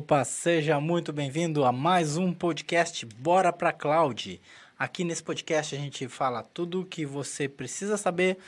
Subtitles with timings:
[0.00, 4.40] Opa, seja muito bem-vindo a mais um podcast Bora pra Cloud.
[4.78, 8.38] Aqui nesse podcast a gente fala tudo o que você precisa saber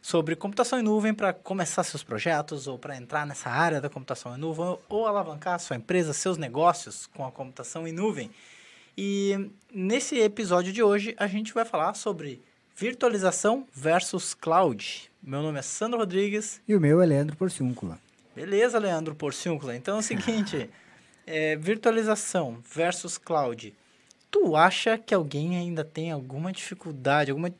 [0.00, 4.36] sobre computação em nuvem para começar seus projetos ou para entrar nessa área da computação
[4.36, 8.30] em nuvem ou alavancar sua empresa, seus negócios com a computação em nuvem.
[8.96, 12.40] E nesse episódio de hoje a gente vai falar sobre
[12.76, 15.10] virtualização versus cloud.
[15.20, 16.62] Meu nome é Sandro Rodrigues.
[16.68, 17.98] E o meu é Leandro Porciúncula.
[18.34, 19.74] Beleza, Leandro Porciúncula.
[19.74, 20.70] Então é o seguinte,
[21.26, 23.74] é, virtualização versus cloud.
[24.30, 27.52] Tu acha que alguém ainda tem alguma dificuldade, alguma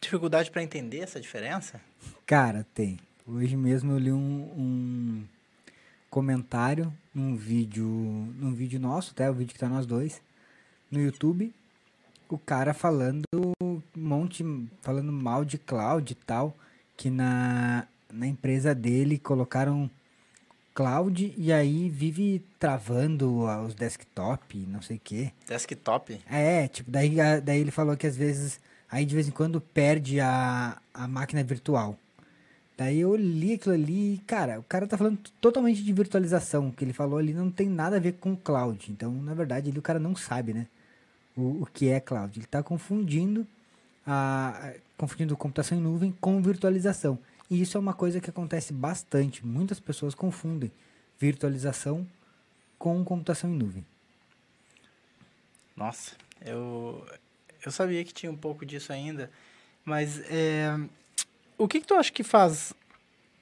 [0.00, 1.80] dificuldade para entender essa diferença?
[2.26, 2.98] Cara, tem.
[3.26, 5.24] Hoje mesmo eu li um, um
[6.08, 9.30] comentário num vídeo, num vídeo nosso, até tá?
[9.30, 10.22] o vídeo que tá nós dois,
[10.90, 11.52] no YouTube,
[12.28, 13.24] o cara falando
[13.60, 14.44] um monte,
[14.80, 16.56] falando mal de cloud e tal,
[16.96, 19.90] que na, na empresa dele colocaram
[20.78, 25.32] cloud e aí vive travando os desktop, não sei o quê.
[25.44, 26.20] Desktop?
[26.30, 30.20] É, tipo, daí, daí ele falou que às vezes, aí de vez em quando perde
[30.20, 31.98] a, a máquina virtual.
[32.76, 36.68] Daí eu li aquilo ali e, cara, o cara tá falando totalmente de virtualização.
[36.68, 38.92] O que ele falou ali não tem nada a ver com cloud.
[38.92, 40.68] Então, na verdade, ali o cara não sabe, né?
[41.36, 42.38] O, o que é cloud.
[42.38, 43.44] Ele tá confundindo
[44.06, 47.18] a, confundindo computação em nuvem com virtualização.
[47.50, 49.46] E isso é uma coisa que acontece bastante.
[49.46, 50.70] Muitas pessoas confundem
[51.18, 52.06] virtualização
[52.78, 53.86] com computação em nuvem.
[55.76, 57.06] Nossa, eu,
[57.64, 59.30] eu sabia que tinha um pouco disso ainda,
[59.84, 60.76] mas é,
[61.56, 62.74] o que, que tu acha que faz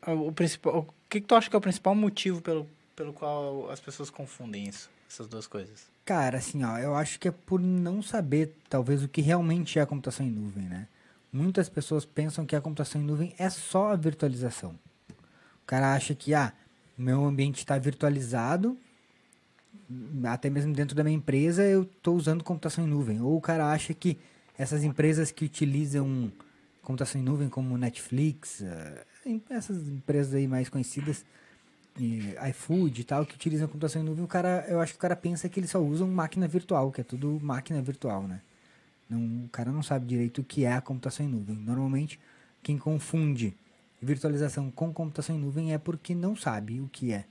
[0.07, 0.79] o principal?
[0.81, 4.11] O que, que tu acha que é o principal motivo pelo, pelo qual as pessoas
[4.11, 5.87] confundem isso, essas duas coisas?
[6.05, 9.83] Cara, assim, ó, eu acho que é por não saber, talvez, o que realmente é
[9.83, 10.87] a computação em nuvem, né?
[11.33, 14.79] Muitas pessoas pensam que a computação em nuvem é só a virtualização.
[15.11, 16.53] O cara acha que, ah,
[16.97, 18.77] meu ambiente está virtualizado,
[20.25, 23.21] até mesmo dentro da minha empresa eu estou usando computação em nuvem.
[23.21, 24.19] Ou o cara acha que
[24.57, 26.33] essas empresas que utilizam
[26.83, 29.05] computação em nuvem, como Netflix, eh,
[29.51, 31.25] essas empresas aí mais conhecidas,
[32.51, 35.17] iFood e tal, que utilizam computação em nuvem, o cara, eu acho que o cara
[35.17, 38.41] pensa que eles só usam máquina virtual, que é tudo máquina virtual, né?
[39.09, 41.57] Não, o cara não sabe direito o que é a computação em nuvem.
[41.57, 42.19] Normalmente,
[42.63, 43.55] quem confunde
[44.03, 47.25] virtualização com computação em nuvem é porque não sabe o que é.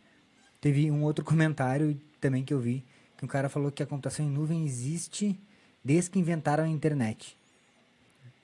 [0.60, 2.84] Teve um outro comentário também que eu vi,
[3.18, 5.40] que um cara falou que a computação em nuvem existe
[5.84, 7.38] desde que inventaram a internet.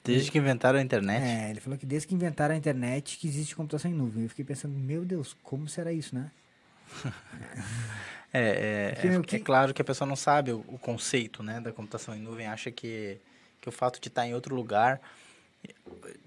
[0.03, 1.23] Desde que inventaram a internet?
[1.23, 4.23] É, ele falou que desde que inventaram a internet que existe computação em nuvem.
[4.23, 6.31] Eu fiquei pensando, meu Deus, como será isso, né?
[8.33, 9.35] É, é, é, que...
[9.35, 12.47] é, claro que a pessoa não sabe o, o, conceito né, da computação em nuvem,
[12.47, 13.17] acha que,
[13.59, 15.01] que o fato de estar em outro lugar,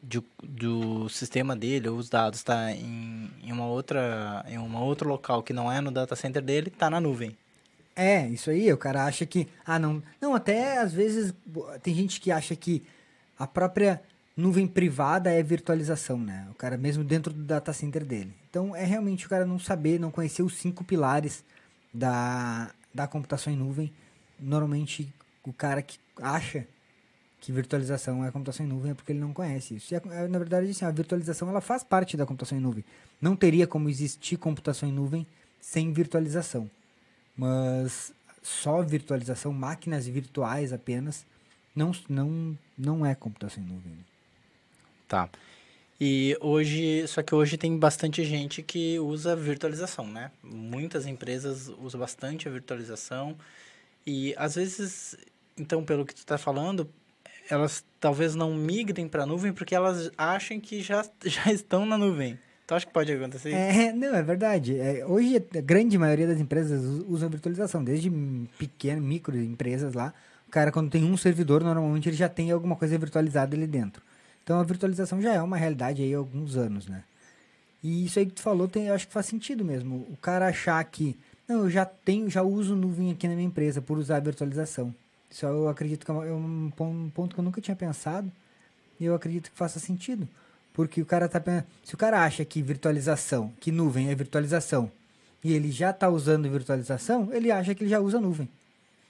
[0.03, 4.81] de, do sistema dele, ou os dados, estar tá em, em, uma outra, em uma
[4.81, 7.37] outro local que não é no data center dele, está na nuvem.
[7.97, 9.48] É, isso aí, o cara acha que.
[9.65, 10.03] Ah, não.
[10.21, 11.32] Não, até às vezes
[11.82, 12.82] tem gente que acha que
[13.38, 14.03] a própria
[14.36, 16.47] nuvem privada é virtualização, né?
[16.50, 18.34] O cara mesmo dentro do data center dele.
[18.50, 21.44] Então é realmente o cara não saber, não conhecer os cinco pilares
[21.94, 23.93] da, da computação em nuvem.
[24.38, 25.09] Normalmente,
[25.44, 26.66] o cara que acha
[27.41, 29.94] que virtualização é computação em nuvem é porque ele não conhece isso.
[29.94, 32.84] É, na verdade, assim, a virtualização ela faz parte da computação em nuvem.
[33.21, 35.27] Não teria como existir computação em nuvem
[35.60, 36.69] sem virtualização.
[37.37, 38.12] Mas
[38.43, 41.25] só virtualização, máquinas virtuais apenas,
[41.75, 43.93] não, não, não é computação em nuvem.
[45.09, 45.28] Tá.
[46.00, 50.31] E hoje, só que hoje tem bastante gente que usa virtualização, né?
[50.43, 53.37] Muitas empresas usam bastante a virtualização
[54.06, 55.16] e às vezes,
[55.56, 56.88] então, pelo que tu está falando,
[57.49, 61.97] elas talvez não migrem para a nuvem porque elas acham que já, já estão na
[61.97, 62.38] nuvem.
[62.66, 63.59] Tu acha que pode acontecer isso?
[63.59, 64.78] É, não, é verdade.
[64.78, 68.10] É, hoje, a grande maioria das empresas usam virtualização, desde
[68.59, 70.15] pequenas, micro empresas lá.
[70.49, 74.03] O cara, quando tem um servidor, normalmente ele já tem alguma coisa virtualizada ali dentro.
[74.44, 77.03] Então a virtualização já é uma realidade aí há alguns anos, né?
[77.82, 80.06] E isso aí que tu falou, tem, eu acho que faz sentido mesmo.
[80.10, 81.16] O cara achar que,
[81.48, 84.95] não, eu já tenho, já uso nuvem aqui na minha empresa por usar a virtualização.
[85.30, 86.71] Isso eu acredito que é um
[87.15, 88.30] ponto que eu nunca tinha pensado
[89.01, 90.28] e eu acredito que faça sentido.
[90.72, 91.42] Porque o cara tá
[91.84, 94.91] se o cara acha que virtualização, que nuvem é virtualização,
[95.42, 98.48] e ele já está usando virtualização, ele acha que ele já usa nuvem.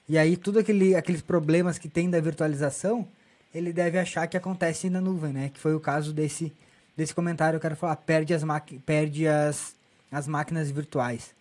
[0.09, 3.07] E aí tudo aquele, aqueles problemas que tem da virtualização,
[3.55, 5.49] ele deve achar que acontece na nuvem, né?
[5.49, 6.53] Que foi o caso desse,
[6.97, 7.57] desse comentário.
[7.57, 8.43] O cara falou, ah, perde, as,
[8.85, 9.77] perde as,
[10.11, 11.33] as máquinas virtuais.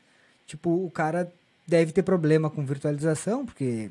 [0.45, 1.31] Tipo, o cara
[1.68, 3.89] deve ter problema com virtualização, porque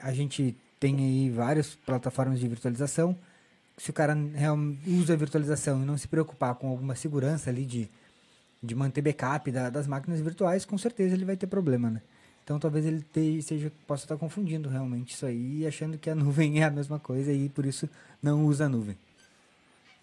[0.00, 3.16] a gente tem aí várias plataformas de virtualização.
[3.76, 4.16] Se o cara
[4.86, 7.90] usa a virtualização e não se preocupar com alguma segurança ali de,
[8.62, 12.00] de manter backup da, das máquinas virtuais, com certeza ele vai ter problema, né?
[12.46, 16.14] Então talvez ele te, seja, possa estar confundindo realmente isso aí e achando que a
[16.14, 17.90] nuvem é a mesma coisa e por isso
[18.22, 18.96] não usa a nuvem.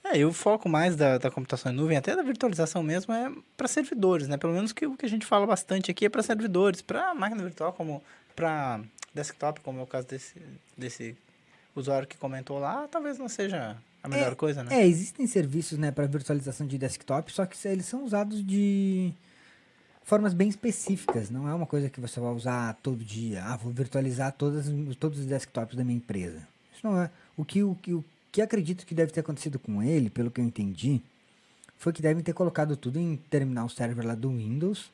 [0.04, 3.31] É, e o foco mais da, da computação em nuvem, até da virtualização mesmo, é
[3.56, 4.36] para servidores, né?
[4.36, 7.42] Pelo menos que o que a gente fala bastante aqui é para servidores, para máquina
[7.42, 8.04] virtual, como
[8.36, 8.81] para
[9.13, 10.36] desktop, como é o caso desse,
[10.78, 11.16] desse
[11.74, 14.81] usuário que comentou lá, talvez não seja a melhor é, coisa, né?
[14.81, 19.13] É, existem serviços né, para virtualização de desktop, só que eles são usados de
[20.03, 21.29] formas bem específicas.
[21.29, 23.44] Não é uma coisa que você vai usar todo dia.
[23.44, 24.65] Ah, vou virtualizar todas,
[25.00, 26.47] todos os desktops da minha empresa.
[26.73, 27.09] Isso não é.
[27.35, 30.41] O que, o, que, o que acredito que deve ter acontecido com ele, pelo que
[30.41, 31.01] eu entendi,
[31.77, 34.91] foi que devem ter colocado tudo em terminal server lá do Windows.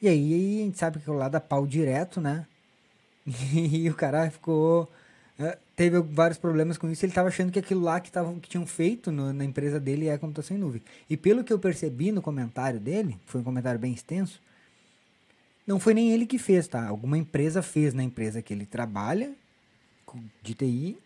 [0.00, 2.46] E aí a gente sabe que é lá da pau direto, né?
[3.54, 4.90] E o cara ficou.
[5.38, 7.04] É, teve vários problemas com isso.
[7.04, 10.08] Ele estava achando que aquilo lá que, tavam, que tinham feito no, na empresa dele
[10.08, 10.82] é computação em nuvem.
[11.08, 14.40] E pelo que eu percebi no comentário dele, foi um comentário bem extenso,
[15.66, 16.86] não foi nem ele que fez, tá?
[16.86, 19.32] Alguma empresa fez na empresa que ele trabalha,
[20.42, 20.98] de TI,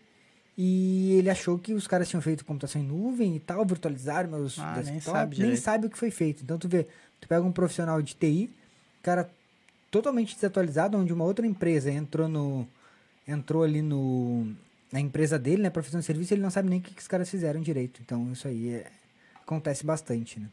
[0.58, 4.58] e ele achou que os caras tinham feito computação em nuvem e tal, virtualizaram meus
[4.58, 6.42] ah, desktops, nem sabe, nem sabe o que foi feito.
[6.42, 6.86] Então tu vê,
[7.20, 8.50] tu pega um profissional de TI,
[9.02, 9.30] cara
[9.90, 12.66] totalmente desatualizado, onde uma outra empresa entrou no
[13.28, 14.52] entrou ali no
[14.90, 17.08] na empresa dele, né, profissão de serviço, ele não sabe nem o que, que os
[17.08, 18.00] caras fizeram direito.
[18.04, 18.90] Então isso aí é,
[19.42, 20.48] acontece bastante, né?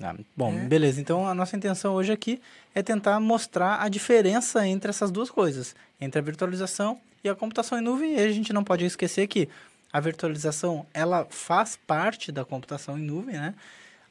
[0.00, 0.64] Ah, bom, é.
[0.64, 1.00] beleza.
[1.00, 2.40] Então a nossa intenção hoje aqui
[2.74, 7.78] é tentar mostrar a diferença entre essas duas coisas, entre a virtualização e a computação
[7.78, 8.14] em nuvem.
[8.14, 9.48] E a gente não pode esquecer que
[9.92, 13.54] a virtualização ela faz parte da computação em nuvem, né?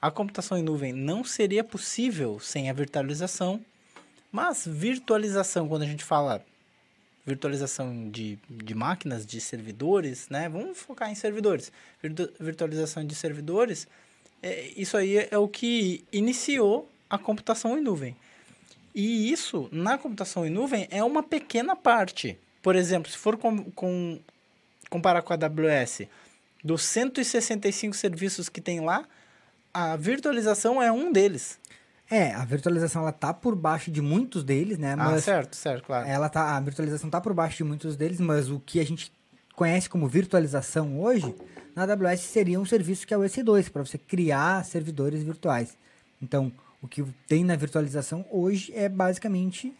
[0.02, 3.64] A computação em nuvem não seria possível sem a virtualização,
[4.32, 6.44] mas virtualização, quando a gente fala
[7.26, 10.48] virtualização de, de máquinas, de servidores, né?
[10.50, 11.72] Vamos focar em servidores.
[12.02, 13.88] Virtu virtualização de servidores
[14.42, 18.16] é, isso aí é o que iniciou a computação em nuvem.
[18.94, 22.38] E isso, na computação em nuvem, é uma pequena parte.
[22.62, 24.20] Por exemplo, se for com, com
[24.90, 26.04] comparar com a AWS,
[26.64, 29.06] dos 165 serviços que tem lá,
[29.74, 31.60] a virtualização é um deles.
[32.10, 34.94] É, a virtualização ela tá por baixo de muitos deles, né?
[34.94, 36.08] Ah, mas ah, certo, certo, claro.
[36.08, 39.12] Ela tá, a virtualização tá por baixo de muitos deles, mas o que a gente
[39.56, 41.36] conhece como virtualização hoje
[41.76, 45.78] na AWS seria um serviço que é o EC2, para você criar servidores virtuais.
[46.22, 46.52] Então,
[46.82, 49.74] o que tem na virtualização hoje é basicamente,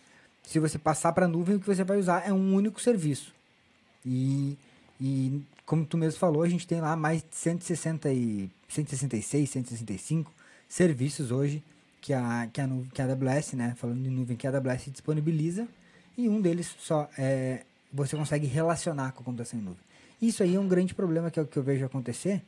[0.44, 3.34] se você passar para a nuvem, o que você vai usar é um único serviço.
[4.06, 4.58] E,
[5.00, 10.32] e como tu mesmo falou, a gente tem lá mais de 160 e, 166, 165
[10.68, 11.64] serviços hoje
[12.02, 15.68] que a, que a, que a AWS, né, falando de nuvem, que a AWS disponibiliza,
[16.18, 19.84] e um deles só é, você consegue relacionar com a computação em nuvem.
[20.22, 22.42] Isso aí é um grande problema que, é o que eu vejo acontecer,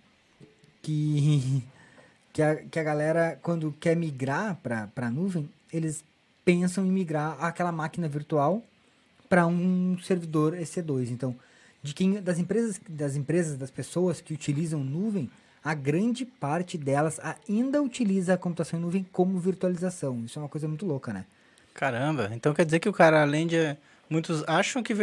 [0.81, 1.63] que,
[2.33, 6.03] que, a, que a galera, quando quer migrar para a nuvem, eles
[6.45, 8.63] pensam em migrar aquela máquina virtual
[9.27, 11.09] para um servidor EC2.
[11.09, 11.35] Então,
[11.83, 15.29] de quem das empresas, das empresas, das pessoas que utilizam nuvem,
[15.63, 20.23] a grande parte delas ainda utiliza a computação em nuvem como virtualização.
[20.25, 21.25] Isso é uma coisa muito louca, né?
[21.73, 23.75] Caramba, então quer dizer que o cara, além de
[24.09, 24.93] Muitos acham que,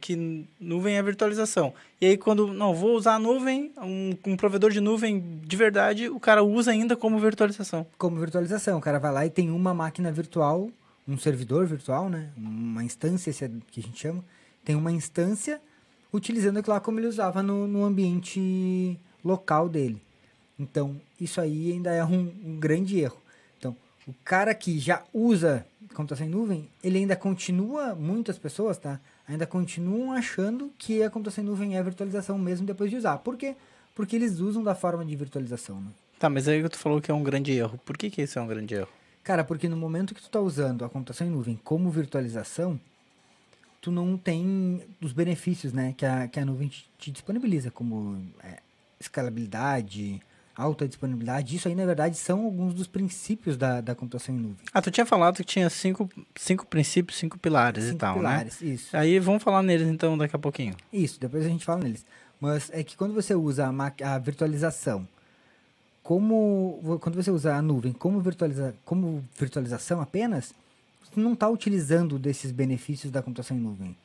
[0.00, 1.74] que nuvem é virtualização.
[2.00, 6.08] E aí, quando, não, vou usar a nuvem, um, um provedor de nuvem de verdade,
[6.08, 7.86] o cara usa ainda como virtualização.
[7.98, 8.78] Como virtualização.
[8.78, 10.70] O cara vai lá e tem uma máquina virtual,
[11.06, 12.30] um servidor virtual, né?
[12.36, 13.32] Uma instância
[13.70, 14.24] que a gente chama.
[14.64, 15.60] Tem uma instância
[16.12, 20.00] utilizando aquilo lá como ele usava no, no ambiente local dele.
[20.58, 23.20] Então, isso aí ainda é um, um grande erro.
[23.58, 23.76] Então,
[24.06, 25.66] o cara que já usa
[25.96, 29.00] computação em nuvem, ele ainda continua, muitas pessoas, tá?
[29.26, 33.18] Ainda continuam achando que a computação em nuvem é virtualização mesmo depois de usar.
[33.18, 33.56] Por quê?
[33.94, 35.90] Porque eles usam da forma de virtualização, né?
[36.18, 37.78] Tá, mas aí tu falou que é um grande erro.
[37.84, 38.88] Por que, que isso é um grande erro?
[39.24, 42.78] Cara, porque no momento que tu está usando a computação em nuvem como virtualização,
[43.80, 48.22] tu não tem os benefícios, né, que a, que a nuvem te, te disponibiliza, como
[48.42, 48.58] é,
[49.00, 50.20] escalabilidade,
[50.56, 51.54] alta disponibilidade.
[51.54, 54.56] Isso aí, na verdade, são alguns dos princípios da, da computação em nuvem.
[54.72, 58.60] Ah, tu tinha falado que tinha cinco, cinco princípios, cinco pilares cinco e tal, pilares,
[58.60, 58.68] né?
[58.70, 58.96] isso.
[58.96, 60.74] Aí vamos falar neles, então, daqui a pouquinho.
[60.92, 62.04] Isso, depois a gente fala neles.
[62.40, 65.06] Mas é que quando você usa a, a virtualização
[66.02, 66.98] como...
[67.00, 70.54] Quando você usa a nuvem como, virtualiza, como virtualização apenas,
[71.02, 73.96] você não está utilizando desses benefícios da computação em nuvem.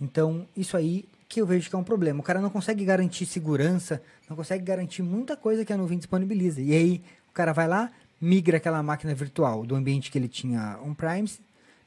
[0.00, 2.20] Então, isso aí que eu vejo que é um problema.
[2.20, 6.60] O cara não consegue garantir segurança, não consegue garantir muita coisa que a nuvem disponibiliza.
[6.60, 7.90] E aí o cara vai lá,
[8.20, 11.30] migra aquela máquina virtual do ambiente que ele tinha on-prime,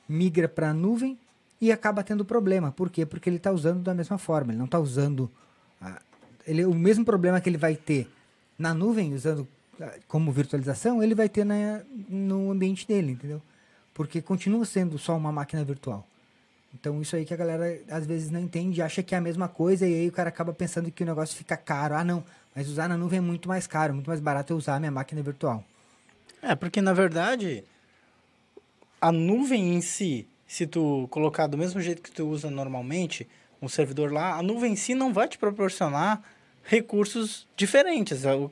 [0.08, 1.18] migra para a nuvem
[1.60, 2.72] e acaba tendo problema.
[2.72, 3.06] Por quê?
[3.06, 4.52] Porque ele está usando da mesma forma.
[4.52, 5.30] Ele não está usando
[5.82, 6.02] a,
[6.46, 8.10] ele, o mesmo problema que ele vai ter
[8.58, 9.48] na nuvem, usando
[10.08, 13.42] como virtualização, ele vai ter na, no ambiente dele, entendeu?
[13.94, 16.08] Porque continua sendo só uma máquina virtual.
[16.74, 19.48] Então isso aí que a galera às vezes não entende, acha que é a mesma
[19.48, 21.96] coisa e aí o cara acaba pensando que o negócio fica caro.
[21.96, 22.24] Ah, não,
[22.56, 24.92] mas usar na nuvem é muito mais caro, muito mais barato eu usar a minha
[24.92, 25.64] máquina virtual.
[26.42, 27.64] É, porque na verdade
[29.00, 33.28] a nuvem em si, se tu colocar do mesmo jeito que tu usa normalmente,
[33.62, 36.22] um servidor lá, a nuvem em si não vai te proporcionar
[36.64, 38.24] recursos diferentes.
[38.26, 38.52] O,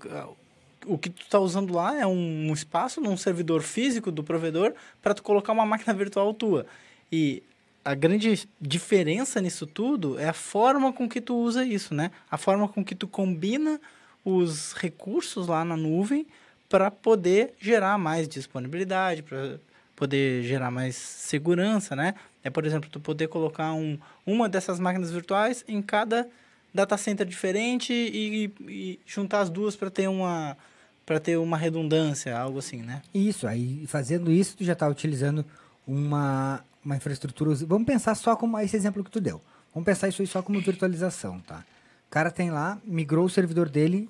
[0.85, 5.13] o que tu está usando lá é um espaço num servidor físico do provedor para
[5.13, 6.65] tu colocar uma máquina virtual tua.
[7.11, 7.43] E
[7.85, 12.09] a grande diferença nisso tudo é a forma com que tu usa isso, né?
[12.29, 13.79] A forma com que tu combina
[14.25, 16.25] os recursos lá na nuvem
[16.67, 19.59] para poder gerar mais disponibilidade, para
[19.95, 22.15] poder gerar mais segurança, né?
[22.43, 26.27] É, por exemplo, tu poder colocar um, uma dessas máquinas virtuais em cada
[26.73, 30.57] data center diferente e, e juntar as duas para ter uma
[31.05, 33.03] para ter uma redundância, algo assim, né?
[33.13, 35.45] Isso, aí fazendo isso, tu já está utilizando
[35.85, 37.53] uma, uma infraestrutura.
[37.65, 39.41] Vamos pensar só como esse exemplo que tu deu.
[39.73, 41.65] Vamos pensar isso aí só como virtualização, tá?
[42.07, 44.07] O cara tem lá, migrou o servidor dele,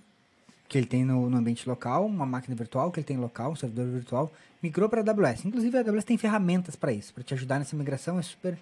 [0.68, 3.56] que ele tem no, no ambiente local, uma máquina virtual que ele tem local, um
[3.56, 5.46] servidor virtual, migrou para a AWS.
[5.46, 8.58] Inclusive a AWS tem ferramentas para isso, para te ajudar nessa migração, é super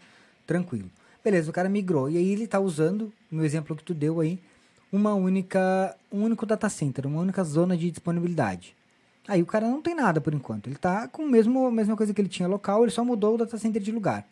[0.46, 0.90] tranquilo.
[1.24, 4.40] Beleza, o cara migrou e aí ele está usando, no exemplo que tu deu aí,
[4.92, 8.76] uma única, um único data center, uma única zona de disponibilidade.
[9.28, 10.68] Aí o cara não tem nada por enquanto.
[10.68, 13.58] Ele está com a mesma coisa que ele tinha local, ele só mudou o data
[13.58, 14.28] center de lugar.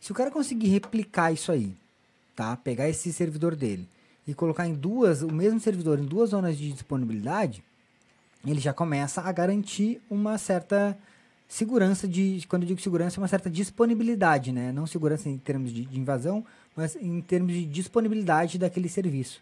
[0.00, 1.74] Se o cara conseguir replicar isso aí,
[2.36, 2.56] tá?
[2.56, 3.88] Pegar esse servidor dele
[4.26, 7.64] e colocar em duas, o mesmo servidor em duas zonas de disponibilidade,
[8.46, 10.96] ele já começa a garantir uma certa
[11.48, 14.72] segurança de, quando eu digo segurança, uma certa disponibilidade, né?
[14.72, 16.44] Não segurança em termos de, de invasão,
[16.76, 19.40] mas em termos de disponibilidade daquele serviço.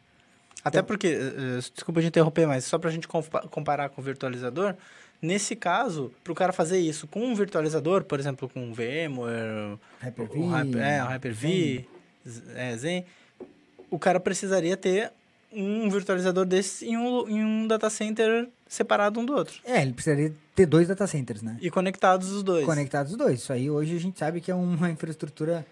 [0.64, 4.04] Até então, porque, uh, desculpa de interromper, mas só para a gente comparar com o
[4.04, 4.74] virtualizador,
[5.20, 9.78] nesse caso, para o cara fazer isso com um virtualizador, por exemplo, com o VMware,
[10.00, 11.86] Hyper-V, o, Hyper, é, o Hyper-V,
[12.28, 12.42] Zen.
[12.54, 13.04] É, Zen,
[13.90, 15.12] o cara precisaria ter
[15.52, 19.60] um virtualizador desse em um, em um data center separado um do outro.
[19.64, 21.58] É, ele precisaria ter dois data centers, né?
[21.60, 22.64] E conectados os dois.
[22.64, 23.40] Conectados os dois.
[23.40, 25.66] Isso aí hoje a gente sabe que é uma infraestrutura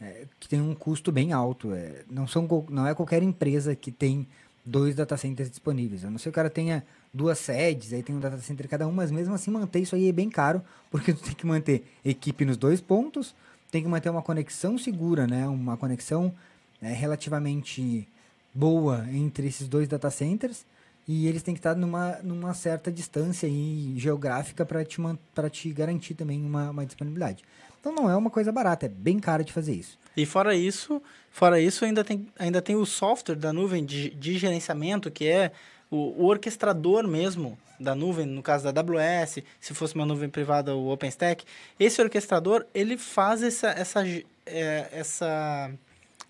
[0.00, 1.72] é, que tem um custo bem alto.
[1.72, 4.26] É, não, são, não é qualquer empresa que tem
[4.64, 6.04] dois data centers disponíveis.
[6.04, 8.86] A não ser que o cara tenha duas sedes, aí tem um data center cada
[8.86, 11.86] um, mas mesmo assim manter isso aí é bem caro, porque tu tem que manter
[12.04, 13.34] equipe nos dois pontos,
[13.70, 15.46] tem que manter uma conexão segura, né?
[15.46, 16.34] Uma conexão
[16.82, 18.06] é, relativamente
[18.52, 20.64] boa entre esses dois data centers
[21.06, 24.98] e eles têm que estar numa, numa certa distância aí, geográfica para te,
[25.52, 27.44] te garantir também uma, uma disponibilidade.
[27.86, 29.96] Então não é uma coisa barata, é bem caro de fazer isso.
[30.16, 31.00] E fora isso,
[31.30, 35.52] fora isso ainda tem, ainda tem o software da nuvem de, de gerenciamento, que é
[35.88, 40.74] o, o, orquestrador mesmo da nuvem, no caso da AWS, se fosse uma nuvem privada,
[40.74, 41.44] o OpenStack.
[41.78, 44.04] Esse orquestrador, ele faz essa, essa,
[44.44, 45.70] é, essa,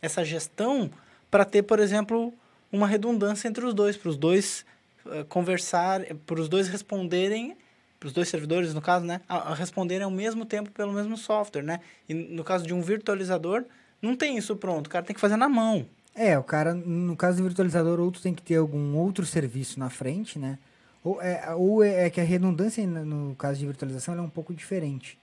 [0.02, 0.90] essa gestão
[1.30, 2.34] para ter, por exemplo,
[2.70, 4.66] uma redundância entre os dois, para os dois
[5.06, 7.56] uh, conversar, para os dois responderem
[8.04, 11.62] os dois servidores, no caso, né, a, a responderem ao mesmo tempo pelo mesmo software,
[11.62, 11.80] né?
[12.08, 13.64] E no caso de um virtualizador,
[14.00, 15.86] não tem isso pronto, o cara tem que fazer na mão.
[16.14, 19.90] É, o cara, no caso do virtualizador, outro tem que ter algum outro serviço na
[19.90, 20.58] frente, né?
[21.04, 24.54] Ou é, ou é, é que a redundância, no caso de virtualização, é um pouco
[24.54, 25.18] diferente.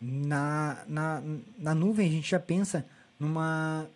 [0.00, 1.22] Na, na,
[1.58, 2.86] na nuvem, a gente já pensa
[3.20, 3.86] numa,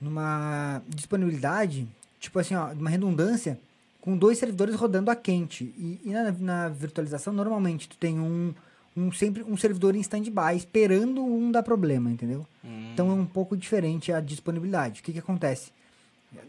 [0.00, 1.86] numa disponibilidade,
[2.18, 3.58] tipo assim, ó, uma redundância
[4.04, 5.64] com dois servidores rodando a quente.
[5.78, 8.52] E, e na, na, virtualização, normalmente, tu tem um,
[8.94, 12.46] um, sempre um servidor em stand-by esperando um dar problema, entendeu?
[12.62, 12.90] Hum.
[12.92, 15.00] Então é um pouco diferente a disponibilidade.
[15.00, 15.72] O que, que acontece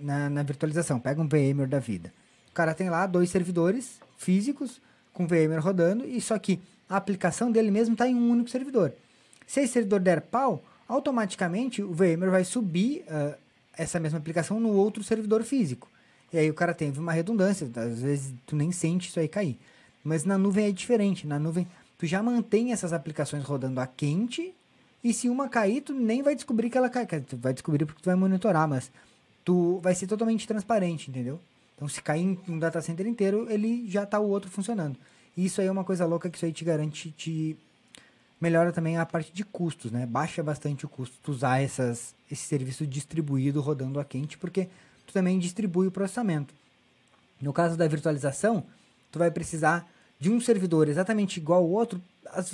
[0.01, 0.99] na, na virtualização?
[0.99, 2.11] Pega um VMware da vida.
[2.49, 4.81] O cara tem lá dois servidores físicos
[5.13, 6.59] com VMware rodando, e só que
[6.89, 8.91] a aplicação dele mesmo está em um único servidor.
[9.47, 13.33] Se esse servidor der pau, automaticamente o VMware vai subir uh,
[13.77, 15.89] essa mesma aplicação no outro servidor físico.
[16.33, 19.57] E aí o cara tem uma redundância, às vezes tu nem sente isso aí cair.
[20.03, 21.67] Mas na nuvem é diferente, na nuvem
[21.97, 24.53] tu já mantém essas aplicações rodando a quente,
[25.03, 27.05] e se uma cair, tu nem vai descobrir que ela cai.
[27.05, 28.91] Tu vai descobrir porque tu vai monitorar, mas
[29.43, 31.39] tu vai ser totalmente transparente, entendeu?
[31.75, 34.97] Então se cair um data center inteiro, ele já tá o outro funcionando.
[35.37, 37.55] E isso aí é uma coisa louca que isso aí te garante, te
[38.41, 40.07] melhora também a parte de custos, né?
[40.07, 44.69] Baixa bastante o custo usar essas, esse serviço distribuído rodando a quente, porque
[45.05, 46.53] tu também distribui o processamento.
[47.41, 48.63] No caso da virtualização,
[49.11, 52.01] tu vai precisar de um servidor exatamente igual ao outro,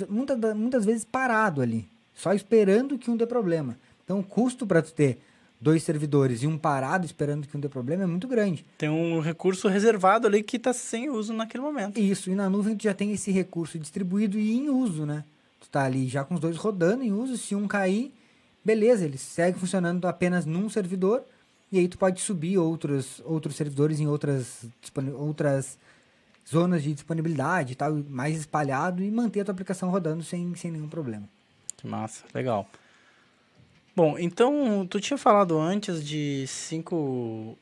[0.08, 3.76] muitas, muitas vezes parado ali, só esperando que um dê problema.
[4.04, 5.18] Então, o custo para tu ter
[5.60, 8.64] dois servidores e um parado esperando que um dê problema é muito grande.
[8.76, 11.98] Tem um recurso reservado ali que está sem uso naquele momento.
[11.98, 15.24] Isso, e na nuvem tu já tem esse recurso distribuído e em uso, né?
[15.60, 18.12] Tu tá ali já com os dois rodando em uso, se um cair,
[18.64, 21.22] beleza, ele segue funcionando apenas num servidor,
[21.72, 24.66] e aí tu pode subir outros, outros servidores em outras,
[25.16, 25.78] outras
[26.48, 30.70] zonas de disponibilidade e tal, mais espalhado, e manter a tua aplicação rodando sem, sem
[30.70, 31.26] nenhum problema.
[31.78, 32.68] Que massa, legal.
[33.96, 37.56] Bom, então tu tinha falado antes de cinco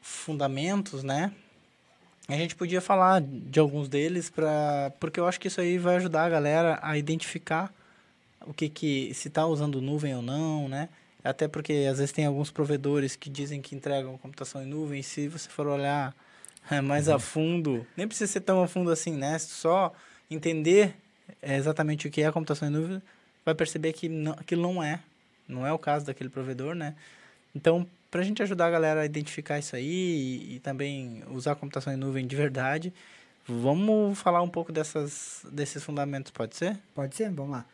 [0.00, 1.32] fundamentos, né?
[2.28, 5.96] A gente podia falar de alguns deles para porque eu acho que isso aí vai
[5.96, 7.72] ajudar a galera a identificar
[8.46, 10.88] o que que se está usando nuvem ou não, né?
[11.24, 15.02] Até porque às vezes tem alguns provedores que dizem que entregam computação em nuvem, e
[15.02, 16.14] se você for olhar
[16.84, 17.14] mais uhum.
[17.14, 19.38] a fundo, nem precisa ser tão a fundo assim, né?
[19.38, 19.92] Só
[20.30, 20.94] entender
[21.42, 23.02] exatamente o que é a computação em nuvem,
[23.44, 25.00] vai perceber que não, aquilo não é
[25.48, 26.94] não é o caso daquele provedor, né?
[27.54, 31.52] Então, para a gente ajudar a galera a identificar isso aí e, e, também usar
[31.52, 32.92] a computação em nuvem de verdade,
[33.46, 36.78] vamos falar um pouco dessas, desses fundamentos, pode ser?
[36.94, 37.66] Pode ser, vamos lá.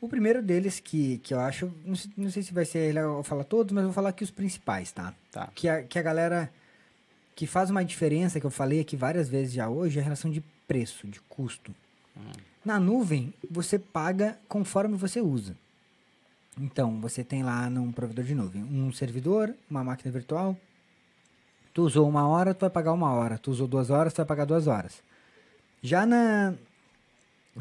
[0.00, 3.22] O primeiro deles que, que eu acho, não sei, não sei se vai ser legal
[3.24, 5.12] falar todos, mas eu vou falar aqui os principais, tá?
[5.32, 5.48] tá.
[5.54, 6.50] Que, a, que a galera
[7.34, 10.30] que faz uma diferença, que eu falei aqui várias vezes já hoje, é a relação
[10.30, 11.74] de preço, de custo.
[12.16, 12.32] Hum.
[12.64, 15.56] Na nuvem, você paga conforme você usa.
[16.60, 20.56] Então, você tem lá num provedor de nuvem um servidor, uma máquina virtual.
[21.72, 23.38] Tu usou uma hora, tu vai pagar uma hora.
[23.38, 25.00] Tu usou duas horas, tu vai pagar duas horas.
[25.80, 26.54] Já na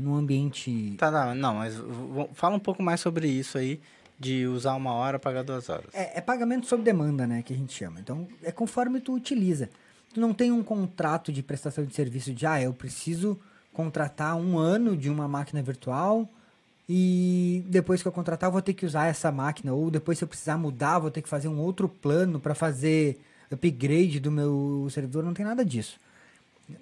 [0.01, 0.96] no ambiente.
[0.98, 1.75] Tá, não, não, mas
[2.34, 3.80] fala um pouco mais sobre isso aí,
[4.20, 5.88] de usar uma hora, pagar duas horas.
[5.94, 8.00] É, é pagamento sob demanda, né, que a gente chama.
[8.00, 9.70] Então, é conforme tu utiliza.
[10.13, 13.39] Tu não tem um contrato de prestação de serviço de, ah, eu preciso
[13.74, 16.27] contratar um ano de uma máquina virtual
[16.89, 19.74] e depois que eu contratar, eu vou ter que usar essa máquina.
[19.74, 23.20] Ou depois, se eu precisar mudar, vou ter que fazer um outro plano para fazer
[23.51, 25.24] upgrade do meu servidor.
[25.24, 26.00] Não tem nada disso.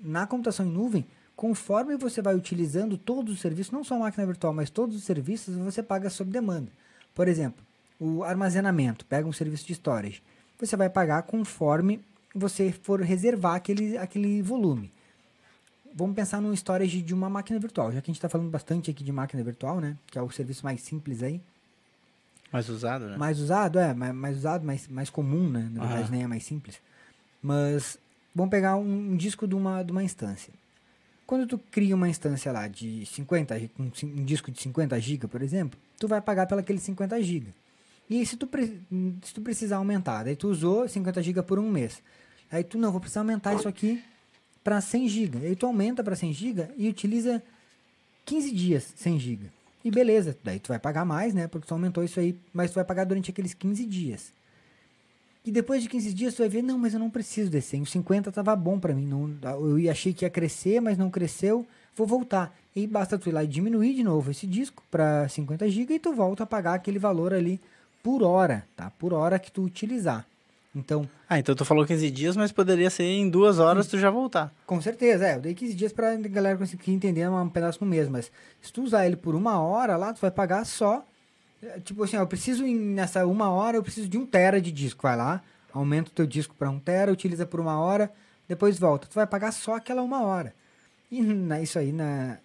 [0.03, 4.25] Na computação em nuvem, conforme você vai utilizando todos os serviços, não só a máquina
[4.25, 6.71] virtual, mas todos os serviços, você paga sob demanda.
[7.13, 7.63] Por exemplo,
[7.99, 10.21] o armazenamento, pega um serviço de storage.
[10.59, 11.99] Você vai pagar conforme
[12.33, 14.91] você for reservar aquele, aquele volume
[15.95, 18.91] vamos pensar num storage de uma máquina virtual, já que a gente está falando bastante
[18.91, 19.95] aqui de máquina virtual, né?
[20.07, 21.41] Que é o serviço mais simples aí.
[22.51, 23.17] Mais usado, né?
[23.17, 25.69] Mais usado, é, mais, mais usado, mais, mais comum, né?
[25.71, 26.79] Na verdade, nem é mais simples.
[27.41, 27.97] Mas
[28.33, 30.53] vamos pegar um, um, disco de uma, de uma instância.
[31.25, 35.41] Quando tu cria uma instância lá de 50, um, um disco de 50 GB, por
[35.41, 37.47] exemplo, tu vai pagar pelaqueles 50 GB.
[38.09, 38.47] E se tu,
[39.23, 42.01] se tu precisar aumentar, daí tu usou 50 GB por um mês.
[42.51, 44.03] Aí tu, não, vou precisar aumentar isso aqui
[44.63, 45.47] para 100 GB.
[45.47, 47.41] Aí tu aumenta para 100 GB e utiliza
[48.25, 49.51] 15 dias 100 GB.
[49.83, 51.47] E beleza, daí tu vai pagar mais, né?
[51.47, 54.33] Porque tu aumentou isso aí, mas tu vai pagar durante aqueles 15 dias.
[55.45, 57.81] E depois de 15 dias tu vai ver, não, mas eu não preciso desse 100.
[57.83, 59.05] O 50 tava bom para mim.
[59.05, 59.29] Não,
[59.59, 61.65] eu achei que ia crescer, mas não cresceu.
[61.95, 62.53] Vou voltar.
[62.75, 65.99] E basta tu ir lá e diminuir de novo esse disco para 50 GB e
[65.99, 67.61] tu volta a pagar aquele valor ali
[68.01, 68.91] por hora, tá?
[68.99, 70.25] Por hora que tu utilizar.
[70.75, 71.07] Então.
[71.29, 74.53] Ah, então tu falou 15 dias, mas poderia ser em duas horas tu já voltar.
[74.65, 75.35] Com certeza, é.
[75.35, 78.29] Eu dei 15 dias pra galera conseguir entender um pedaço no mês, mas
[78.61, 81.05] se tu usar ele por uma hora lá, tu vai pagar só.
[81.61, 85.03] É, tipo assim, eu preciso nessa uma hora, eu preciso de um tera de disco.
[85.03, 85.41] Vai lá,
[85.73, 88.11] aumenta o teu disco para um tera, utiliza por uma hora,
[88.47, 89.07] depois volta.
[89.07, 90.53] Tu vai pagar só aquela uma hora.
[91.11, 92.37] E na, isso aí na.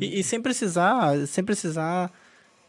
[0.00, 2.10] E, e sem precisar, sem precisar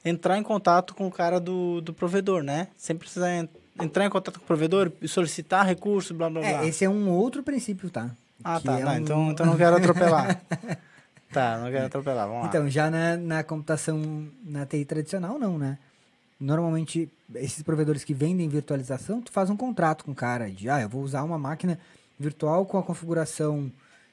[0.04, 2.68] entrar em contato com o cara do, do provedor, né?
[2.78, 6.54] Sem precisar entrar entrar em contato com o provedor e solicitar recurso, blá blá é,
[6.54, 6.66] blá.
[6.66, 8.10] Esse é um outro princípio, tá?
[8.44, 8.92] Ah, que tá, é tá.
[8.92, 8.98] Um...
[8.98, 10.42] Então, então não quero atropelar.
[11.32, 12.50] tá, não quero atropelar, vamos lá.
[12.50, 15.78] Então, já na, na computação, na TI tradicional, não, né?
[16.40, 20.82] Normalmente, esses provedores que vendem virtualização, tu faz um contrato com o cara de, ah,
[20.82, 21.80] eu vou usar uma máquina
[22.20, 23.72] virtual com a configuração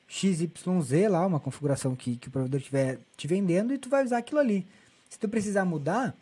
[0.08, 4.18] XYZ lá, uma configuração que, que o provedor estiver te vendendo e tu vai usar
[4.18, 4.66] aquilo ali.
[5.08, 6.14] Se tu precisar mudar,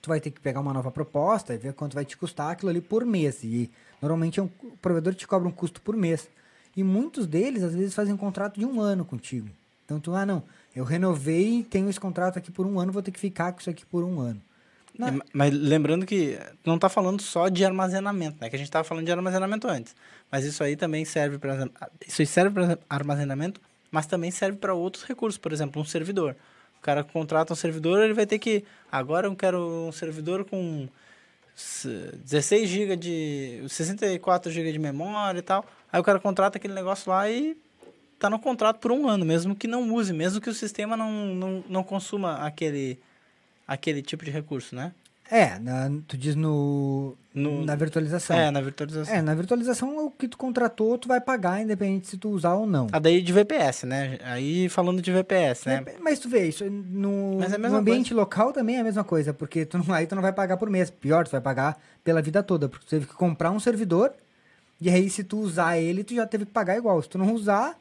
[0.00, 2.70] tu vai ter que pegar uma nova proposta e ver quanto vai te custar aquilo
[2.70, 3.42] ali por mês.
[3.42, 3.70] E
[4.02, 4.50] normalmente é o
[4.82, 6.28] provedor te cobra um custo por mês.
[6.76, 9.48] E muitos deles, às vezes, fazem um contrato de um ano contigo.
[9.84, 10.42] Então tu, ah, não,
[10.74, 13.70] eu renovei, tenho esse contrato aqui por um ano, vou ter que ficar com isso
[13.70, 14.40] aqui por um ano.
[15.32, 18.48] Mas lembrando que não está falando só de armazenamento, né?
[18.48, 19.94] Que a gente estava falando de armazenamento antes.
[20.30, 21.68] Mas isso aí também serve para
[22.06, 26.36] isso serve para armazenamento, mas também serve para outros recursos, por exemplo, um servidor
[26.84, 28.62] cara contrata um servidor, ele vai ter que.
[28.92, 30.86] Agora eu quero um servidor com
[31.56, 33.64] 16 GB de.
[33.66, 35.64] 64 GB de memória e tal.
[35.90, 37.56] Aí o cara contrata aquele negócio lá e
[38.24, 41.12] tá no contrato por um ano, mesmo que não use, mesmo que o sistema não,
[41.34, 42.98] não, não consuma aquele,
[43.68, 44.92] aquele tipo de recurso, né?
[45.30, 48.36] É, na- tu diz no, No- na virtualização.
[48.36, 49.14] É, na virtualização.
[49.14, 52.66] É, na virtualização o que tu contratou, tu vai pagar, independente se tu usar ou
[52.66, 52.86] não.
[52.92, 54.18] A daí de VPS, né?
[54.22, 55.82] Aí falando de VPS, né?
[56.00, 59.64] Mas tu vê, isso no, é no ambiente local também é a mesma coisa, porque
[59.64, 60.90] tu não, aí tu não vai pagar por mês.
[60.90, 64.12] Pior, tu vai pagar pela vida toda, porque tu teve que comprar um servidor,
[64.78, 67.00] e aí se tu usar ele, tu já teve que pagar igual.
[67.02, 67.78] Se tu não usar,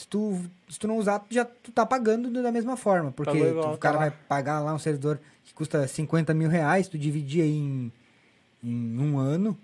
[0.00, 3.36] se tu, se tu não usar, tu já tu tá pagando da mesma forma, porque
[3.36, 6.88] igual, tu- o cara tá vai pagar lá um servidor que custa 50 mil reais,
[6.88, 7.92] tu dividir aí em,
[8.64, 9.56] em um ano,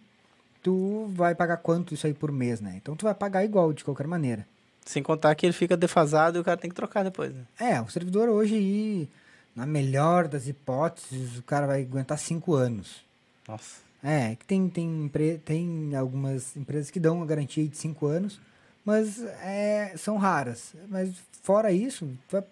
[0.62, 2.74] tu vai pagar quanto isso aí por mês, né?
[2.76, 4.46] Então tu vai pagar igual, de qualquer maneira.
[4.84, 7.42] Sem contar que ele fica defasado e o cara tem que trocar depois, né?
[7.58, 9.08] É, o servidor hoje aí,
[9.54, 13.04] na melhor das hipóteses, o cara vai aguentar cinco anos.
[13.48, 13.80] Nossa.
[14.02, 15.10] É, que tem, tem,
[15.44, 18.38] tem algumas empresas que dão uma garantia de cinco anos,
[18.86, 20.72] mas é, são raras.
[20.88, 21.10] Mas
[21.42, 22.42] fora isso, vai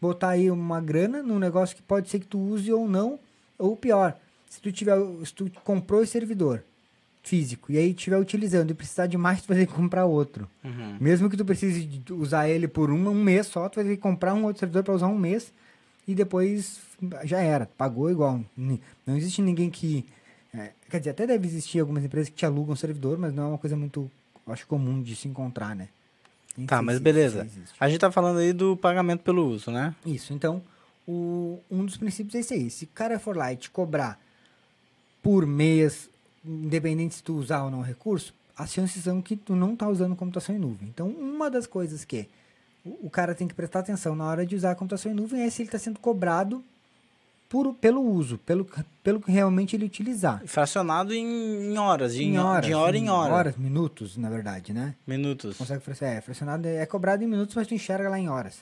[0.00, 3.18] botar aí uma grana num negócio que pode ser que tu use ou não,
[3.58, 4.16] ou pior,
[4.48, 6.64] se tu tiver, se tu comprou esse servidor
[7.22, 10.48] físico e aí estiver utilizando e precisar de mais, tu vai ter que comprar outro.
[10.64, 10.96] Uhum.
[11.00, 14.02] Mesmo que tu precise usar ele por um, um mês só, tu vai ter que
[14.02, 15.52] comprar um outro servidor para usar um mês
[16.06, 16.80] e depois
[17.24, 18.40] já era, pagou igual.
[18.56, 20.04] Não existe ninguém que.
[20.52, 23.46] é, quer dizer, até deve existir algumas empresas que te alugam servidor, mas não é
[23.48, 24.10] uma coisa muito,
[24.46, 25.88] acho, comum de se encontrar, né?
[26.56, 27.48] Nem Tá, mas beleza.
[27.78, 29.94] A gente tá falando aí do pagamento pelo uso, né?
[30.04, 30.62] Isso, então,
[31.06, 32.70] o, um dos princípios é esse aí.
[32.70, 34.20] Se o cara for lá e te cobrar
[35.22, 36.08] por mês,
[36.44, 39.88] independente se tu usar ou não o recurso, as chances são que tu não tá
[39.88, 40.88] usando computação em nuvem.
[40.88, 42.28] Então, uma das coisas que
[42.84, 45.42] o, o cara tem que prestar atenção na hora de usar a computação em nuvem
[45.42, 46.62] é se ele está sendo cobrado
[47.52, 48.66] por, pelo uso, pelo,
[49.04, 50.40] pelo que realmente ele utilizar.
[50.46, 53.34] Fracionado em, em horas, de, em, horas, de hora em hora.
[53.34, 54.94] Horas, minutos, na verdade, né?
[55.06, 55.58] Minutos.
[55.58, 56.16] Consegue fracionar.
[56.16, 58.56] É, fracionado é cobrado em minutos, mas tu enxerga lá em horas.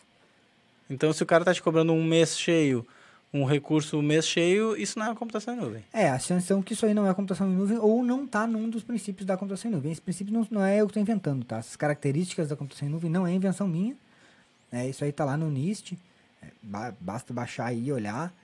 [0.90, 2.84] Então, se o cara tá te cobrando um mês cheio,
[3.32, 5.84] um recurso um mês cheio, isso não é computação em nuvem.
[5.92, 8.44] É, as chances são que isso aí não é computação em nuvem ou não está
[8.44, 9.92] num dos princípios da computação em nuvem.
[9.92, 11.58] Esse princípio não, não é eu que estou inventando, tá?
[11.58, 13.94] Essas características da computação em nuvem não é invenção minha.
[14.72, 15.96] É, isso aí está lá no NIST.
[16.42, 18.34] É, ba- basta baixar aí e olhar.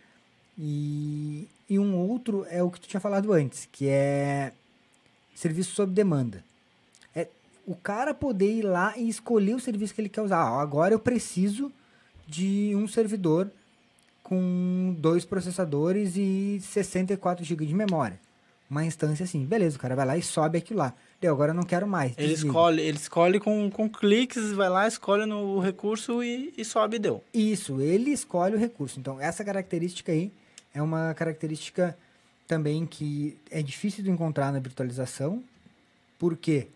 [0.59, 4.53] E, e um outro é o que tu tinha falado antes, que é
[5.35, 6.42] serviço sob demanda.
[7.14, 7.29] É
[7.66, 10.51] o cara poder ir lá e escolher o serviço que ele quer usar.
[10.53, 11.71] Ó, agora eu preciso
[12.27, 13.51] de um servidor
[14.23, 18.19] com dois processadores e 64 GB de memória.
[18.69, 20.92] Uma instância assim, beleza, o cara vai lá e sobe aquilo lá.
[21.21, 22.12] Deu, agora eu não quero mais.
[22.19, 22.49] Ele desliga.
[22.49, 26.99] escolhe, ele escolhe com, com cliques, vai lá, escolhe no recurso e, e sobe e
[26.99, 27.23] deu.
[27.33, 28.99] Isso, ele escolhe o recurso.
[28.99, 30.33] Então, essa característica aí
[30.76, 31.96] é uma característica
[32.46, 35.42] também que é difícil de encontrar na virtualização.
[36.18, 36.68] Por quê?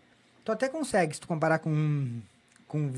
[0.43, 2.19] Tu até consegue, se tu comparar com,
[2.67, 2.91] com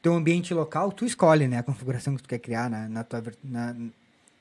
[0.00, 3.22] teu ambiente local, tu escolhe né, a configuração que tu quer criar na, na tua,
[3.44, 3.76] na,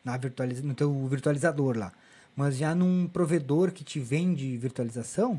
[0.01, 1.91] na virtualiza, no teu virtualizador lá.
[2.33, 5.37] Mas já num provedor que te vende virtualização,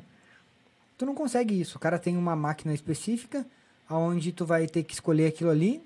[0.99, 1.79] tu não consegue isso.
[1.79, 3.47] O cara tem uma máquina específica,
[3.89, 5.83] onde tu vai ter que escolher aquilo ali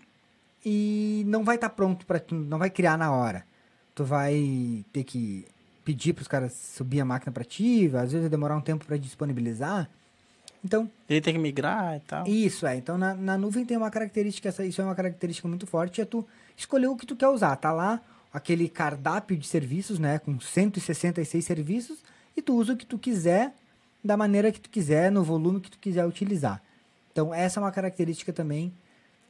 [0.64, 3.46] e não vai estar pronto para tu, não vai criar na hora.
[3.94, 5.46] Tu vai ter que
[5.84, 8.84] pedir para os caras subir a máquina para ti, às vezes vai demorar um tempo
[8.84, 9.88] para disponibilizar.
[10.64, 12.26] Então, Ele tem que migrar e tal.
[12.26, 12.76] isso é.
[12.76, 16.04] Então na, na nuvem tem uma característica, essa, isso é uma característica muito forte, é
[16.04, 16.26] tu
[16.56, 17.56] escolher o que tu quer usar.
[17.56, 18.00] Tá lá
[18.32, 21.98] aquele cardápio de serviços, né, com 166 serviços,
[22.36, 23.52] e tu usa o que tu quiser,
[24.02, 26.62] da maneira que tu quiser, no volume que tu quiser utilizar.
[27.10, 28.72] Então essa é uma característica também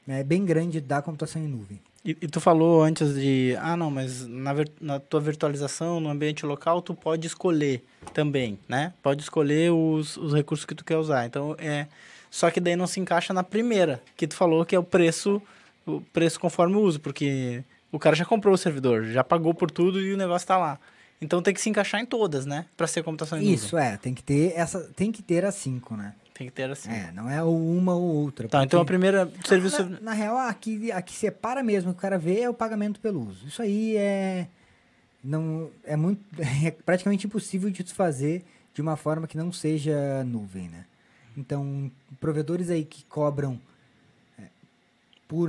[0.06, 1.80] né, bem grande da computação em nuvem.
[2.04, 6.44] E, e tu falou antes de, ah não, mas na, na tua virtualização, no ambiente
[6.44, 8.92] local, tu pode escolher também, né?
[9.02, 11.26] Pode escolher os, os recursos que tu quer usar.
[11.26, 11.86] Então, é...
[12.30, 15.40] Só que daí não se encaixa na primeira, que tu falou que é o preço,
[15.86, 17.62] o preço conforme o uso, porque
[17.92, 20.78] o cara já comprou o servidor, já pagou por tudo e o negócio tá lá.
[21.20, 22.64] Então tem que se encaixar em todas, né?
[22.74, 23.54] Pra ser computação em nuvem.
[23.54, 26.14] Isso é, tem que ter essa, tem que ter as cinco, né?
[26.42, 26.90] Tem que ter assim.
[26.90, 28.48] É, não é uma ou outra.
[28.48, 29.84] Tá, então a porque- primeira serviço...
[29.84, 33.28] Na, na real, aqui, aqui separa mesmo, que o cara vê é o pagamento pelo
[33.28, 33.46] uso.
[33.46, 34.48] Isso aí é.
[35.22, 36.20] Não, é muito.
[36.64, 40.84] É praticamente impossível de fazer de uma forma que não seja nuvem, né?
[41.36, 43.58] Então, provedores aí que cobram
[44.38, 44.42] é,
[45.28, 45.48] por,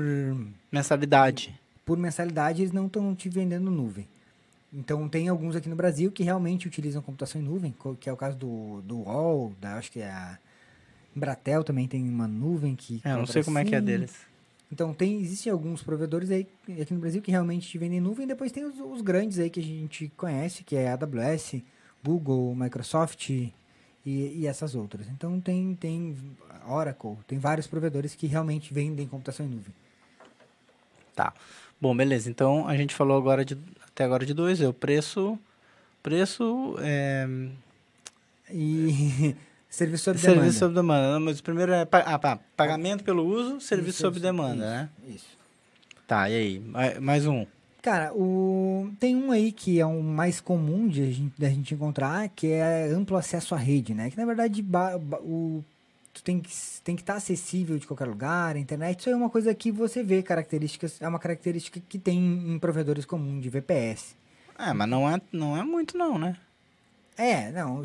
[0.71, 1.59] Mensalidade.
[1.83, 4.07] por mensalidade, eles não estão te vendendo nuvem.
[4.71, 8.17] Então, tem alguns aqui no Brasil que realmente utilizam computação em nuvem, que é o
[8.17, 10.37] caso do, do UOL, da, acho que é a
[11.15, 13.01] Embratel também tem uma nuvem que.
[13.03, 13.85] É, eu não sei como é que é assim.
[13.85, 14.13] deles.
[14.71, 16.47] Então, tem, existem alguns provedores aí
[16.81, 18.25] aqui no Brasil que realmente te vendem nuvem.
[18.25, 21.61] Depois tem os, os grandes aí que a gente conhece, que é AWS,
[22.03, 23.53] Google, Microsoft e,
[24.05, 25.07] e essas outras.
[25.09, 26.17] Então, tem, tem
[26.67, 29.73] Oracle, tem vários provedores que realmente vendem computação em nuvem.
[31.15, 31.33] Tá.
[31.79, 32.29] Bom, beleza.
[32.29, 35.37] Então a gente falou agora de até agora de dois, é o preço,
[36.03, 37.25] Preço é...
[38.51, 39.35] E
[39.75, 40.59] serviço sob serviço demanda.
[40.59, 41.19] sob demanda.
[41.19, 44.89] Mas o primeiro é ah, pá, pagamento pelo uso, serviço sob demanda, isso, né?
[45.15, 45.37] Isso.
[46.07, 46.59] Tá, e aí?
[46.59, 47.45] Ma- Mais um.
[47.81, 48.89] Cara, o...
[48.99, 52.47] tem um aí que é o mais comum de a gente, da gente encontrar, que
[52.47, 54.09] é amplo acesso à rede, né?
[54.09, 55.61] Que na verdade ba- o...
[56.13, 56.49] tu tem que
[56.83, 60.01] tem que estar acessível de qualquer lugar, a internet, isso é uma coisa que você
[60.01, 64.15] vê características, é uma característica que tem em provedores comuns de VPS.
[64.57, 66.37] É, mas não é, não é muito não, né?
[67.17, 67.83] É, não,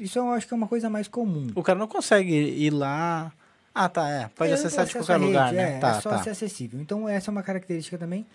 [0.00, 1.48] isso- eu acho que é uma coisa mais comum.
[1.54, 3.32] O cara não consegue ir lá...
[3.74, 4.28] Ah, tá, é.
[4.34, 5.78] Pode É, acessar de qualquer rede, lugar, é, né?
[5.78, 6.22] Tá, é só tá.
[6.22, 6.80] ser acessível.
[6.80, 8.26] Então essa é uma característica também.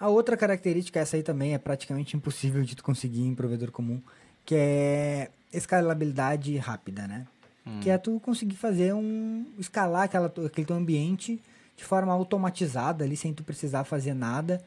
[0.00, 4.00] A outra característica, essa aí também é praticamente impossível de tu conseguir em provedor comum,
[4.44, 7.26] que é escalabilidade rápida, né?
[7.66, 7.80] Hum.
[7.80, 11.40] Que é tu conseguir fazer um escalar aquela, aquele teu ambiente
[11.76, 14.60] de forma automatizada ali, sem tu precisar fazer nada.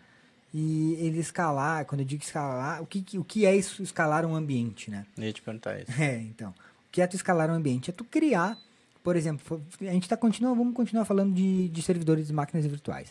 [0.54, 4.36] E ele escalar, quando eu digo escalar, o que, o que é isso, escalar um
[4.36, 5.06] ambiente, né?
[5.18, 5.92] Eu ia te perguntar isso.
[6.02, 6.50] É, então.
[6.52, 7.90] O que é tu escalar um ambiente?
[7.90, 8.58] É tu criar,
[9.02, 13.10] por exemplo, a gente tá continua, vamos continuar falando de, de servidores de máquinas virtuais.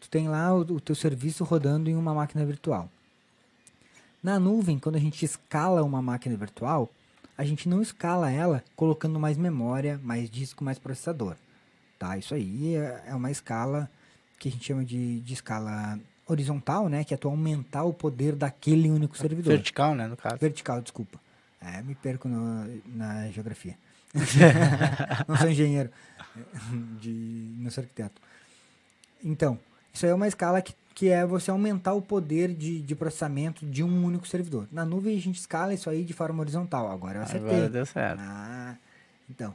[0.00, 2.90] Tu tem lá o, o teu serviço rodando em uma máquina virtual.
[4.20, 6.90] Na nuvem, quando a gente escala uma máquina virtual,
[7.38, 11.36] a gente não escala ela colocando mais memória, mais disco, mais processador.
[11.96, 12.18] Tá?
[12.18, 13.88] Isso aí é é uma escala
[14.38, 17.04] que a gente chama de, de escala horizontal, né?
[17.04, 19.52] Que é tu aumentar o poder daquele único servidor.
[19.52, 20.36] Vertical, né, no caso.
[20.38, 21.18] Vertical, desculpa.
[21.60, 23.76] É, me perco no- na geografia.
[25.26, 25.90] não sou engenheiro.
[27.00, 28.20] De, não sou arquiteto.
[29.24, 29.58] Então,
[29.92, 33.64] isso aí é uma escala que, que é você aumentar o poder de, de processamento
[33.64, 34.66] de um único servidor.
[34.70, 36.90] Na nuvem a gente escala isso aí de forma horizontal.
[36.90, 37.50] Agora eu acertei.
[37.50, 38.20] Agora deu certo.
[38.20, 38.76] Ah,
[39.30, 39.54] então.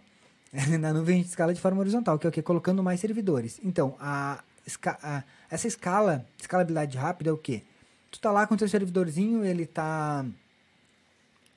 [0.80, 2.42] Na nuvem a gente escala de forma horizontal, que é o que?
[2.42, 3.60] Colocando mais servidores.
[3.64, 7.64] Então, a, esca- a- essa escala, escalabilidade rápida é o quê?
[8.10, 10.26] Tu tá lá com o teu servidorzinho, ele tá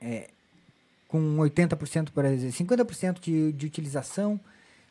[0.01, 0.29] é,
[1.07, 4.39] com 80%, por exemplo, 50% de, de utilização,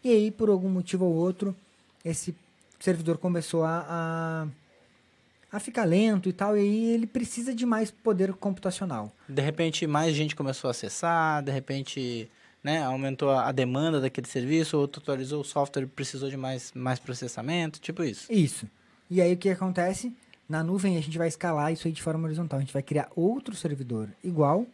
[0.03, 1.57] e aí, por algum motivo ou outro,
[2.05, 2.35] esse
[2.79, 7.91] servidor começou a, a, a ficar lento e tal, e aí ele precisa de mais
[7.91, 9.11] poder computacional.
[9.29, 12.31] De repente, mais gente começou a acessar, de repente,
[12.65, 16.73] né, aumentou a demanda daquele serviço, ou tu atualizou o software e precisou de mais,
[16.75, 18.33] mais processamento, tipo isso.
[18.33, 18.67] Isso.
[19.11, 20.11] E aí o que acontece?
[20.49, 22.59] Na nuvem a gente vai escalar isso aí de forma horizontal.
[22.59, 24.67] A gente vai criar outro servidor igual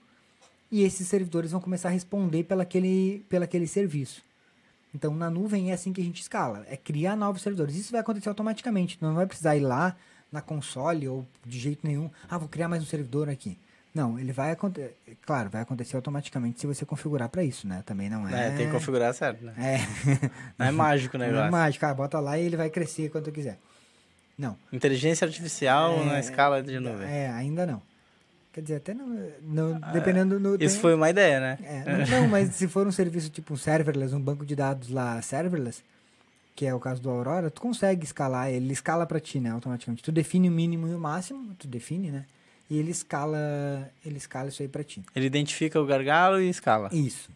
[0.70, 4.22] e esses servidores vão começar a responder pelaquele serviço.
[4.94, 7.74] Então na nuvem é assim que a gente escala, é criar novos servidores.
[7.74, 8.98] Isso vai acontecer automaticamente.
[9.00, 9.96] Não vai precisar ir lá
[10.30, 12.08] na console ou de jeito nenhum.
[12.28, 13.58] Ah, vou criar mais um servidor aqui.
[13.94, 14.96] Não, ele vai acontecer.
[15.26, 17.82] Claro, vai acontecer automaticamente se você configurar para isso, né?
[17.84, 18.46] Também não é.
[18.48, 19.52] É, tem que configurar certo, né?
[19.58, 19.78] É.
[20.58, 21.48] Não é mágico o não negócio.
[21.48, 21.84] é mágico.
[21.86, 23.58] Ah, bota lá e ele vai crescer quanto quiser.
[24.38, 24.56] Não.
[24.72, 27.08] Inteligência artificial É, na escala de nuvem.
[27.08, 27.82] É, ainda não.
[28.52, 29.06] Quer dizer, até não.
[29.42, 30.54] não dependendo do.
[30.62, 31.58] Isso tem- foi uma ideia, né?
[31.62, 34.88] É, não, não, mas se for um serviço tipo um serverless, um banco de dados
[34.88, 35.82] lá serverless,
[36.56, 40.02] que é o caso do Aurora, tu consegue escalar, ele escala pra ti, né, automaticamente.
[40.02, 42.24] Tu define o mínimo e o máximo, tu define, né?
[42.70, 45.02] E ele escala, ele escala isso aí pra ti.
[45.14, 46.88] Ele identifica o gargalo e escala.
[46.92, 47.28] Isso.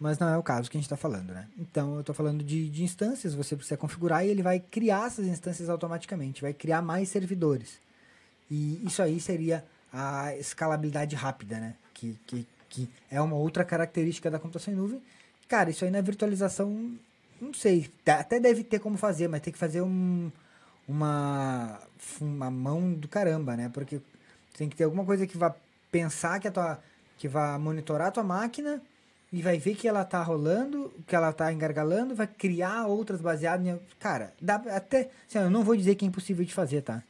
[0.00, 1.46] Mas não é o caso que a gente está falando, né?
[1.58, 5.26] Então, eu estou falando de, de instâncias, você precisa configurar e ele vai criar essas
[5.26, 7.78] instâncias automaticamente, vai criar mais servidores.
[8.50, 11.74] E isso aí seria a escalabilidade rápida, né?
[11.92, 15.02] Que, que, que é uma outra característica da computação em nuvem.
[15.46, 16.92] Cara, isso aí na virtualização,
[17.40, 20.32] não sei, até deve ter como fazer, mas tem que fazer um,
[20.88, 21.80] uma,
[22.20, 23.70] uma mão do caramba, né?
[23.72, 24.00] Porque
[24.56, 25.54] tem que ter alguma coisa que vá
[25.90, 26.78] pensar que a tua
[27.16, 28.82] que vá monitorar a tua máquina
[29.32, 33.66] e vai ver que ela tá rolando, que ela tá engargalando, vai criar outras baseadas
[33.66, 33.78] em.
[33.98, 35.10] Cara, dá até.
[35.28, 37.02] Assim, eu não vou dizer que é impossível de fazer, tá?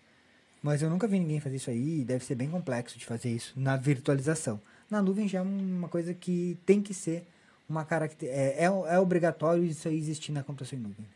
[0.62, 3.28] Mas eu nunca vi ninguém fazer isso aí e deve ser bem complexo de fazer
[3.28, 4.58] isso na virtualização.
[4.90, 7.26] Na nuvem já é uma coisa que tem que ser
[7.68, 8.30] uma caracter...
[8.30, 11.06] é, é, é obrigatório isso aí existir na computação em nuvem.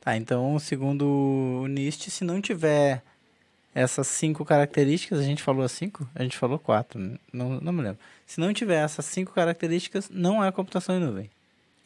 [0.00, 1.04] Tá, então, segundo
[1.62, 3.02] o NIST, se não tiver
[3.74, 6.08] essas cinco características, a gente falou cinco?
[6.14, 6.98] A gente falou quatro,
[7.32, 7.98] não, não me lembro.
[8.26, 11.30] Se não tiver essas cinco características, não é computação em nuvem.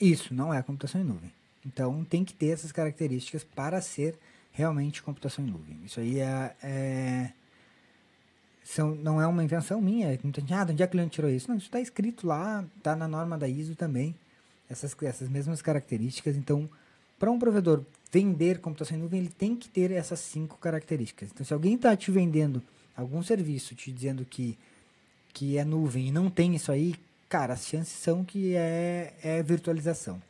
[0.00, 1.32] Isso não é computação em nuvem.
[1.64, 4.18] Então tem que ter essas características para ser
[4.52, 5.80] realmente computação em nuvem.
[5.84, 7.32] Isso aí é, é-
[8.62, 10.18] são, não é uma invenção minha.
[10.22, 11.48] Muita gente, ah, de onde é que o Leandro tirou isso?
[11.48, 14.14] Não, isso está escrito lá, está na norma da ISO também,
[14.70, 16.36] essas, essas mesmas características.
[16.36, 16.68] Então,
[17.18, 17.82] para um provedor
[18.14, 21.30] vender computação em nuvem, ele tem que ter essas cinco características.
[21.32, 22.62] Então, se alguém está te vendendo
[22.96, 24.56] algum serviço, te dizendo que,
[25.32, 26.94] que é nuvem e não tem isso aí,
[27.28, 30.22] cara, as chances são que é, é virtualização.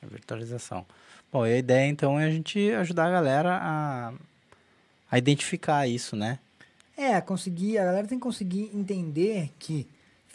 [0.00, 0.86] A virtualização.
[1.32, 4.14] Bom, e a ideia então é a gente ajudar a galera a,
[5.10, 6.38] a identificar isso, né?
[6.96, 9.84] É, conseguir, a galera tem que conseguir entender que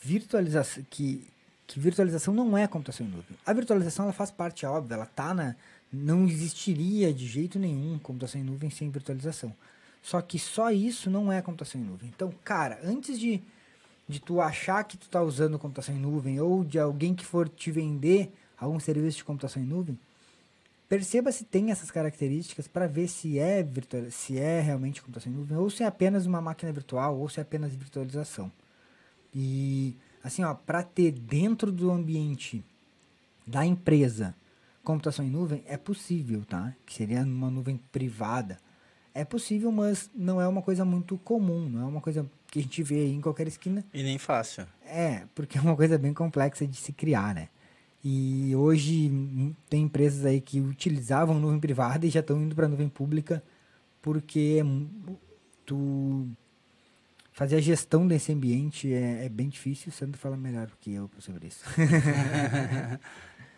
[0.04, 1.26] virtualização, que,
[1.66, 3.38] que virtualização não é computação em nuvem.
[3.46, 5.56] A virtualização ela faz parte, é óbvio, ela tá na,
[5.92, 9.54] não existiria de jeito nenhum computação em nuvem sem virtualização.
[10.02, 12.10] Só que só isso não é computação em nuvem.
[12.14, 13.42] Então, cara, antes de,
[14.08, 17.48] de tu achar que tu está usando computação em nuvem ou de alguém que for
[17.48, 20.00] te vender algum serviço de computação em nuvem,
[20.88, 25.36] perceba se tem essas características para ver se é virtual, se é realmente computação em
[25.36, 28.52] nuvem ou se é apenas uma máquina virtual ou se é apenas virtualização.
[29.34, 32.64] E assim, ó, para ter dentro do ambiente
[33.46, 34.36] da empresa
[34.84, 36.74] computação em nuvem é possível, tá?
[36.86, 38.60] Que seria uma nuvem privada.
[39.14, 42.62] É possível, mas não é uma coisa muito comum, não é uma coisa que a
[42.62, 43.84] gente vê em qualquer esquina.
[43.94, 44.66] E nem fácil.
[44.86, 47.50] É, porque é uma coisa bem complexa de se criar, né?
[48.04, 52.68] E hoje hum, tem empresas aí que utilizavam nuvem privada e já estão indo para
[52.68, 53.44] nuvem pública
[54.02, 54.64] porque
[55.66, 56.28] tu
[57.32, 59.90] fazer a gestão desse ambiente é, é bem difícil.
[59.90, 61.64] O Sandro fala melhor que eu sobre isso.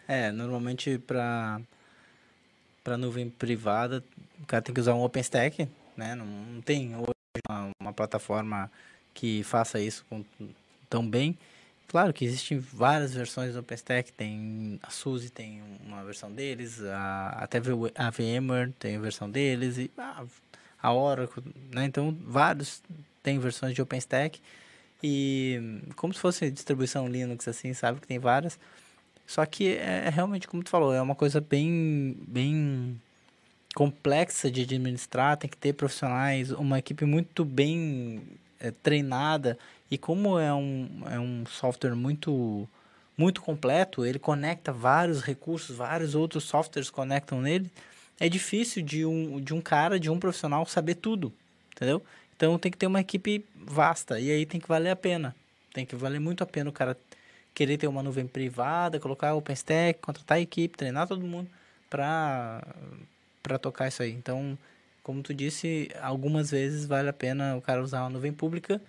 [0.07, 1.61] É, normalmente para
[2.83, 4.03] para nuvem privada,
[4.41, 6.15] o cara tem que usar um OpenStack, né?
[6.15, 7.13] Não, não tem hoje
[7.49, 8.69] uma, uma, plataforma
[9.13, 10.25] que faça isso com,
[10.89, 11.37] tão bem.
[11.87, 17.29] Claro que existem várias versões do OpenStack, tem a SUSE tem uma versão deles, a,
[17.39, 17.59] até
[17.95, 20.25] a VMware tem a versão deles, e a,
[20.81, 21.85] a Oracle, né?
[21.85, 22.81] Então, vários
[23.21, 24.41] têm versões de OpenStack.
[25.01, 28.59] E como se fosse distribuição Linux, assim, sabe que tem várias.
[29.25, 32.99] Só que é, é realmente, como tu falou, é uma coisa bem, bem
[33.73, 38.21] complexa de administrar, tem que ter profissionais, uma equipe muito bem
[38.59, 39.57] é, treinada.
[39.89, 42.67] E como é um, é um software muito,
[43.17, 47.71] muito completo, ele conecta vários recursos, vários outros softwares conectam nele.
[48.19, 51.33] É difícil de um, de um cara, de um profissional saber tudo,
[51.75, 52.01] entendeu?
[52.36, 55.36] Então tem que ter uma equipe vasta e aí tem que valer a pena.
[55.73, 56.97] Tem que valer muito a pena o cara
[57.53, 61.49] querer ter uma nuvem privada, colocar OpenStack, contratar a equipe, treinar todo mundo
[61.89, 62.61] para
[63.41, 64.11] para tocar isso aí.
[64.13, 64.57] Então,
[65.03, 68.81] como tu disse, algumas vezes vale a pena o cara usar uma nuvem pública.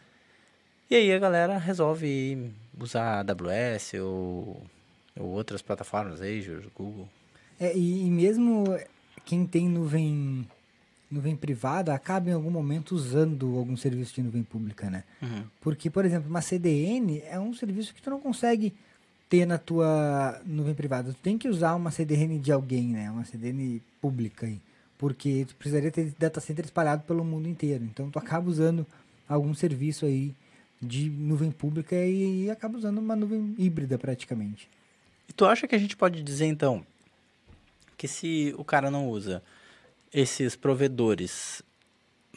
[0.88, 4.62] E aí a galera resolve usar AWS ou,
[5.18, 7.08] ou outras plataformas, Azure, Google.
[7.58, 8.64] É, e, e mesmo
[9.24, 10.46] quem tem nuvem
[11.10, 15.04] nuvem privada acaba em algum momento usando algum serviço de nuvem pública, né?
[15.22, 15.44] Uhum.
[15.60, 18.72] Porque, por exemplo, uma CDN é um serviço que tu não consegue
[19.28, 21.12] ter na tua nuvem privada.
[21.12, 23.10] Tu tem que usar uma CDN de alguém, né?
[23.10, 24.60] Uma CDN pública aí.
[24.98, 27.84] Porque tu precisaria ter data center espalhado pelo mundo inteiro.
[27.84, 28.86] Então, tu acaba usando
[29.28, 30.34] algum serviço aí
[30.80, 34.68] de nuvem pública e, e acaba usando uma nuvem híbrida praticamente.
[35.28, 36.84] E tu acha que a gente pode dizer, então,
[37.96, 39.42] que se o cara não usa
[40.14, 41.60] esses provedores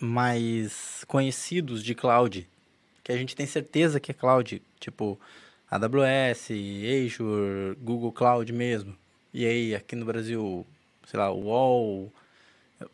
[0.01, 2.47] mais conhecidos de cloud,
[3.03, 5.19] que a gente tem certeza que é cloud, tipo
[5.69, 6.49] AWS,
[7.05, 8.97] Azure, Google Cloud mesmo.
[9.33, 10.65] E aí, aqui no Brasil,
[11.05, 12.11] sei lá, UOL,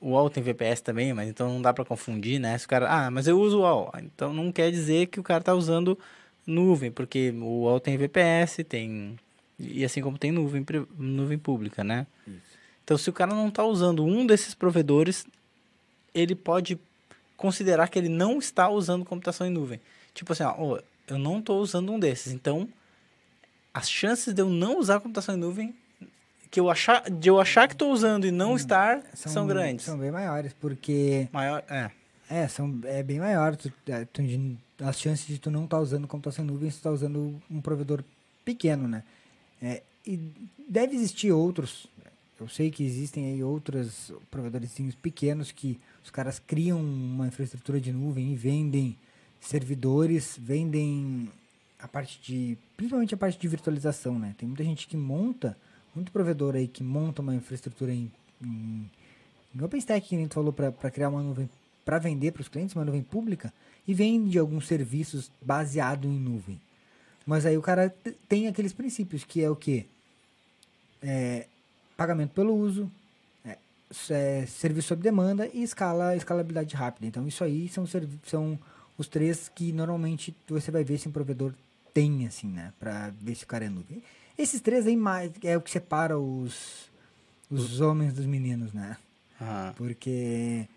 [0.01, 2.57] o UOL tem VPS também, mas então não dá para confundir, né?
[2.57, 3.91] Se o cara, ah, mas eu uso o UOL.
[4.01, 5.97] Então não quer dizer que o cara tá usando
[6.45, 9.17] nuvem, porque o UOL tem VPS, tem
[9.57, 10.65] e assim como tem nuvem
[10.97, 12.05] nuvem pública, né?
[12.27, 12.52] Isso.
[12.83, 15.25] Então, se o cara não está usando um desses provedores,
[16.13, 16.79] ele pode
[17.37, 19.79] considerar que ele não está usando computação em nuvem.
[20.13, 22.33] Tipo assim, ó, oh, eu não estou usando um desses.
[22.33, 22.67] Então,
[23.73, 25.75] as chances de eu não usar computação em nuvem,
[26.51, 29.47] que eu achar, de eu achar que estou usando e não hum, estar, são, são,
[29.47, 29.85] grandes.
[29.85, 31.27] São bem maiores, porque...
[31.31, 31.89] Maior, é.
[32.29, 33.55] É, são, é bem maior.
[33.55, 34.21] Tu, é, tu,
[34.81, 37.59] as chances de tu não estar tá usando computação em nuvem, tu está usando um
[37.59, 38.03] provedor
[38.45, 39.03] pequeno, né?
[39.61, 40.19] É, e
[40.67, 41.87] deve existir outros
[42.39, 47.91] eu sei que existem aí outros provedores pequenos que os caras criam uma infraestrutura de
[47.93, 48.97] nuvem e vendem
[49.39, 51.29] servidores, vendem
[51.79, 54.33] a parte de, principalmente a parte de virtualização, né?
[54.37, 55.57] Tem muita gente que monta,
[55.93, 58.89] muito provedor aí que monta uma infraestrutura em, em,
[59.53, 61.49] em OpenStack, que a gente falou, para criar uma nuvem,
[61.83, 63.53] para vender para os clientes, uma nuvem pública,
[63.87, 66.59] e vende alguns serviços baseado em nuvem.
[67.25, 67.93] Mas aí o cara
[68.27, 69.85] tem aqueles princípios, que é o quê?
[71.01, 71.47] É,
[71.95, 72.91] pagamento pelo uso,
[73.45, 73.57] é,
[74.09, 77.05] é, serviço sob demanda e escala, escalabilidade rápida.
[77.05, 77.85] Então, isso aí são,
[78.25, 78.59] são
[78.97, 81.53] os três que normalmente você vai ver se um provedor
[81.93, 82.73] tem, assim, né?
[82.79, 84.01] Para ver se o cara é nuvem.
[84.37, 86.89] Esses três aí mais, é o que separa os,
[87.49, 88.97] os homens dos meninos, né?
[89.39, 89.73] Ah.
[89.75, 90.67] Porque...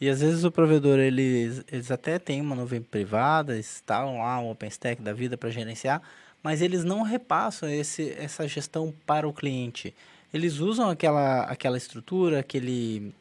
[0.00, 4.50] E às vezes o provedor, eles, eles até têm uma nuvem privada, instalam lá um
[4.50, 6.02] OpenStack da vida para gerenciar,
[6.42, 9.94] mas eles não repassam esse, essa gestão para o cliente.
[10.34, 13.14] Eles usam aquela, aquela estrutura, aquele,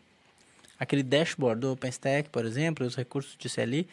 [0.79, 3.87] aquele dashboard do OpenStack, por exemplo, os recursos de CLI,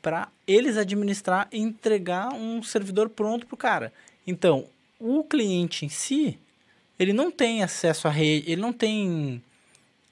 [0.00, 3.92] para eles administrar e entregar um servidor pronto para o cara.
[4.26, 4.66] Então,
[4.98, 6.38] o cliente em si,
[6.98, 9.42] ele não tem acesso à rede, ele não tem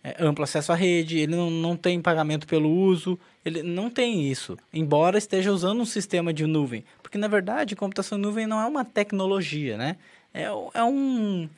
[0.05, 4.31] é, amplo acesso à rede, ele não, não tem pagamento pelo uso, ele não tem
[4.31, 6.85] isso, embora esteja usando um sistema de nuvem.
[7.03, 9.97] Porque, na verdade, computação em nuvem não é uma tecnologia, né?
[10.35, 11.49] É, é, um,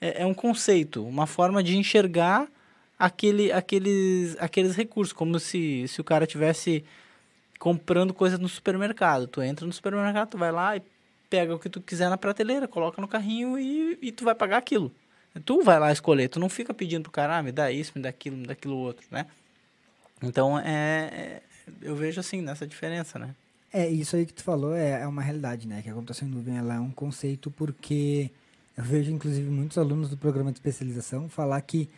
[0.00, 2.48] é, é um conceito, uma forma de enxergar
[2.98, 6.84] aquele, aqueles, aqueles recursos, como se, se o cara tivesse
[7.58, 9.26] comprando coisas no supermercado.
[9.26, 10.82] Tu entra no supermercado, tu vai lá e
[11.28, 14.58] pega o que tu quiser na prateleira, coloca no carrinho e, e tu vai pagar
[14.58, 14.92] aquilo.
[15.44, 18.02] Tu vai lá escolher, tu não fica pedindo pro cara, ah, me dá isso, me
[18.02, 19.26] dá aquilo, me dá aquilo outro, né?
[20.22, 20.62] Então, é,
[21.12, 21.42] é,
[21.82, 23.34] eu vejo assim, nessa diferença, né?
[23.70, 25.82] É, isso aí que tu falou é, é uma realidade, né?
[25.82, 28.30] Que a computação em nuvem ela é um conceito porque
[28.76, 31.88] eu vejo, inclusive, muitos alunos do programa de especialização falar que,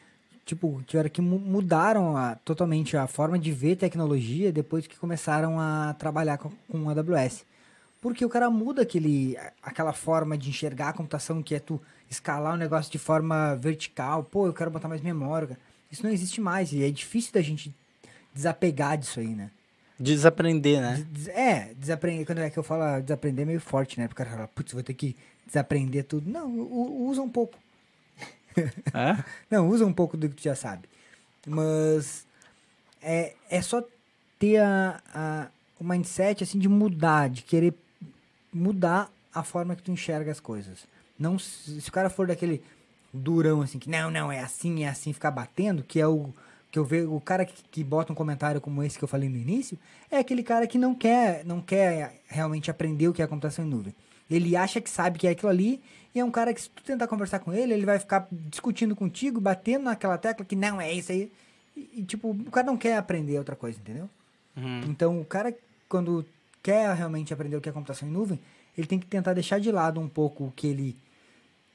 [0.46, 5.94] tipo, tiveram que mudaram a, totalmente a forma de ver tecnologia depois que começaram a
[5.98, 7.44] trabalhar com, com AWS.
[8.00, 12.52] Porque o cara muda aquele, aquela forma de enxergar a computação que é tu escalar
[12.52, 14.22] o um negócio de forma vertical.
[14.22, 15.58] Pô, eu quero botar mais memória.
[15.90, 17.74] Isso não existe mais e é difícil da gente
[18.32, 19.50] desapegar disso aí, né?
[19.98, 21.04] Desaprender, né?
[21.10, 22.24] Des é, desaprender.
[22.24, 24.06] Quando é que eu falo desaprender é meio forte, né?
[24.06, 25.16] Porque o cara fala, putz, vou ter que
[25.49, 26.30] desaprender tudo.
[26.30, 26.49] Não,
[27.09, 27.59] usa um pouco.
[28.94, 29.24] É?
[29.51, 30.88] Não, usa um pouco do que tu já sabe.
[31.46, 32.26] Mas
[33.03, 33.82] é, é só
[34.38, 35.46] ter a, a,
[35.80, 37.74] o mindset assim de mudar, de querer
[38.53, 40.86] mudar a forma que tu enxerga as coisas.
[41.18, 42.62] Não se, se o cara for daquele
[43.12, 46.32] durão assim que não, não, é assim, é assim, ficar batendo, que é o
[46.70, 49.28] que eu vejo o cara que, que bota um comentário como esse que eu falei
[49.28, 49.78] no início,
[50.11, 53.64] é aquele cara que não quer, não quer realmente aprender o que é a computação
[53.64, 53.94] em nuvem.
[54.30, 55.80] Ele acha que sabe que é aquilo ali,
[56.14, 58.96] e é um cara que se tu tentar conversar com ele, ele vai ficar discutindo
[58.96, 61.30] contigo, batendo naquela tecla que não é isso aí.
[61.76, 64.08] E, e tipo, o cara não quer aprender outra coisa, entendeu?
[64.56, 64.80] Uhum.
[64.88, 65.54] Então, o cara,
[65.88, 66.24] quando
[66.62, 68.40] quer realmente aprender o que é computação em nuvem,
[68.76, 70.96] ele tem que tentar deixar de lado um pouco o que ele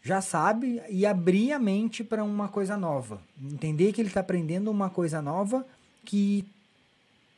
[0.01, 3.21] já sabe e abrir a mente para uma coisa nova.
[3.41, 5.65] Entender que ele está aprendendo uma coisa nova
[6.03, 6.45] que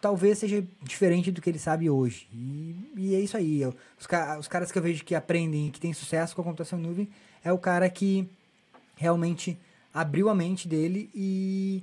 [0.06, 2.28] talvez seja diferente do que ele sabe hoje.
[2.32, 3.60] E, e é isso aí.
[3.60, 4.08] Eu, os,
[4.40, 6.84] os, caras que eu vejo que aprendem e que têm sucesso com a computação em
[6.84, 7.10] nuvem
[7.44, 8.30] é o cara que
[8.96, 9.58] realmente
[9.92, 11.82] abriu a mente dele e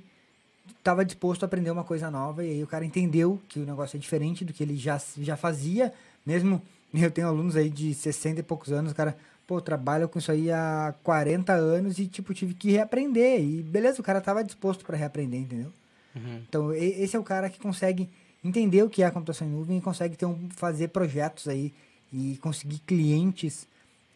[0.77, 2.45] estava disposto a aprender uma coisa nova.
[2.45, 5.35] E aí o cara entendeu que o negócio é diferente do que ele já, já
[5.35, 5.93] fazia.
[6.25, 6.61] Mesmo
[6.93, 10.31] eu tenho alunos aí de 60 e poucos anos, o cara pô, trabalho com isso
[10.31, 13.41] aí há 40 anos e, tipo, tive que reaprender.
[13.41, 15.73] E beleza, o cara tava disposto para reaprender, entendeu?
[16.15, 16.41] Uhum.
[16.47, 18.09] Então, esse é o cara que consegue
[18.43, 21.73] entender o que é a computação em nuvem e consegue ter um, fazer projetos aí
[22.11, 23.67] e conseguir clientes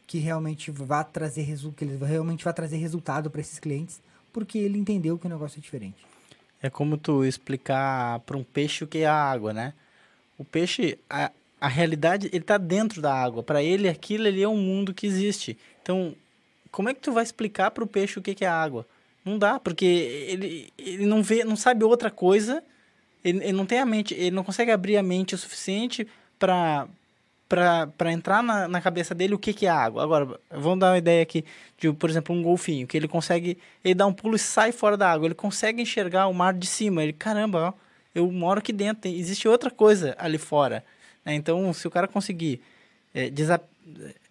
[0.06, 4.00] que realmente vá trazer resultado, que ele realmente vai trazer resultado para esses clientes,
[4.32, 6.06] porque ele entendeu que o negócio é diferente.
[6.62, 9.74] É como tu explicar para um peixe o que é a água, né?
[10.38, 13.44] O peixe, a, a realidade, ele está dentro da água.
[13.44, 15.58] Para ele, aquilo ali é um mundo que existe.
[15.82, 16.16] Então,
[16.72, 18.88] como é que tu vai explicar para o peixe o que, que é água?
[19.28, 22.64] Não dá, porque ele, ele não vê, não sabe outra coisa.
[23.24, 26.08] Ele, ele não tem a mente, ele não consegue abrir a mente o suficiente
[26.40, 26.88] para
[27.48, 30.04] para entrar na, na cabeça dele o que, que é água.
[30.04, 31.46] Agora, vamos dar uma ideia aqui
[31.78, 34.98] de, por exemplo, um golfinho, que ele consegue, ele dá um pulo e sai fora
[34.98, 37.74] da água, ele consegue enxergar o mar de cima, ele, caramba, ó,
[38.14, 40.84] eu moro aqui dentro, existe outra coisa ali fora.
[41.24, 41.36] Né?
[41.36, 42.62] Então, se o cara conseguir
[43.16, 43.32] é,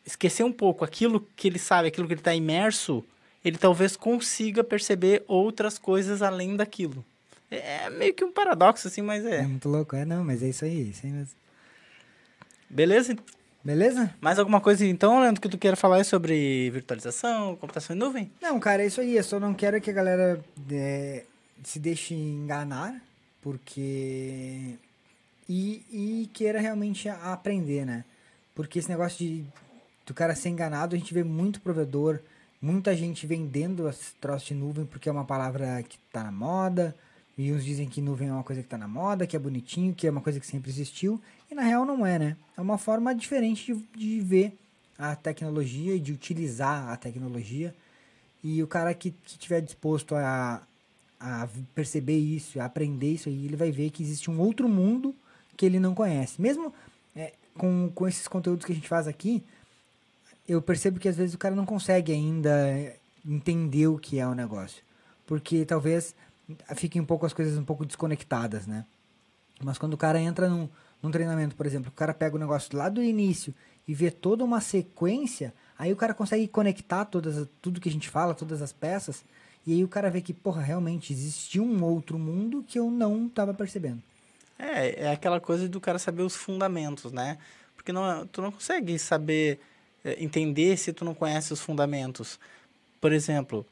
[0.05, 3.03] esquecer um pouco aquilo que ele sabe, aquilo que ele está imerso,
[3.47, 7.05] ele talvez consiga perceber outras coisas além daquilo.
[7.49, 9.39] É, é meio que um paradoxo, assim, mas é.
[9.39, 11.35] É muito louco, é não, mas é isso aí, isso aí mesmo.
[12.69, 13.17] Beleza?
[13.63, 14.13] Beleza?
[14.21, 18.33] Mais alguma coisa então, Leandro, que tu queira falar sobre virtualização, computação em nuvem?
[18.43, 19.17] Não, cara, é isso aí.
[19.17, 21.25] Eu só não quero que a galera é,
[21.63, 23.01] se deixe enganar,
[23.41, 24.75] porque
[25.49, 28.05] e, e queira realmente aprender, né?
[28.57, 29.45] Porque esse negócio de
[30.05, 32.21] do cara ser enganado, a gente vê muito provedor,
[32.61, 36.95] muita gente vendendo as troços de nuvem porque é uma palavra que tá na moda,
[37.39, 39.95] e uns dizem que nuvem é uma coisa que tá na moda, que é bonitinho,
[39.95, 42.37] que é uma coisa que sempre existiu, e na real não é, né?
[42.57, 44.57] É uma forma diferente de, de ver
[44.99, 47.75] a tecnologia e de utilizar a tecnologia.
[48.43, 50.63] E o cara que, que tiver disposto a,
[51.21, 55.15] a perceber isso, a aprender isso aí, ele vai ver que existe um outro mundo
[55.57, 56.41] que ele não conhece.
[56.41, 56.73] Mesmo
[57.15, 59.43] é, com, com esses conteúdos que a gente faz aqui,
[60.49, 62.95] eu percebo que às vezes o cara não consegue ainda
[63.27, 64.83] entender o que é o negócio.
[65.27, 66.15] Porque talvez
[66.77, 68.85] fiquem um pouco as coisas um pouco desconectadas, né?
[69.63, 70.69] Mas quando o cara entra num,
[71.03, 73.55] num treinamento, por exemplo, o cara pega o negócio lá do início
[73.89, 78.09] e vê toda uma sequência, aí o cara consegue conectar todas, tudo que a gente
[78.09, 79.25] fala, todas as peças,
[79.67, 83.27] e aí o cara vê que, porra, realmente existe um outro mundo que eu não
[83.27, 84.03] estava percebendo.
[84.59, 87.39] É, é aquela coisa do cara saber os fundamentos, né?
[87.75, 89.61] Porque não, tu não consegue saber, é,
[90.19, 92.39] entender se tu não conhece os fundamentos.
[93.01, 93.67] Por exemplo,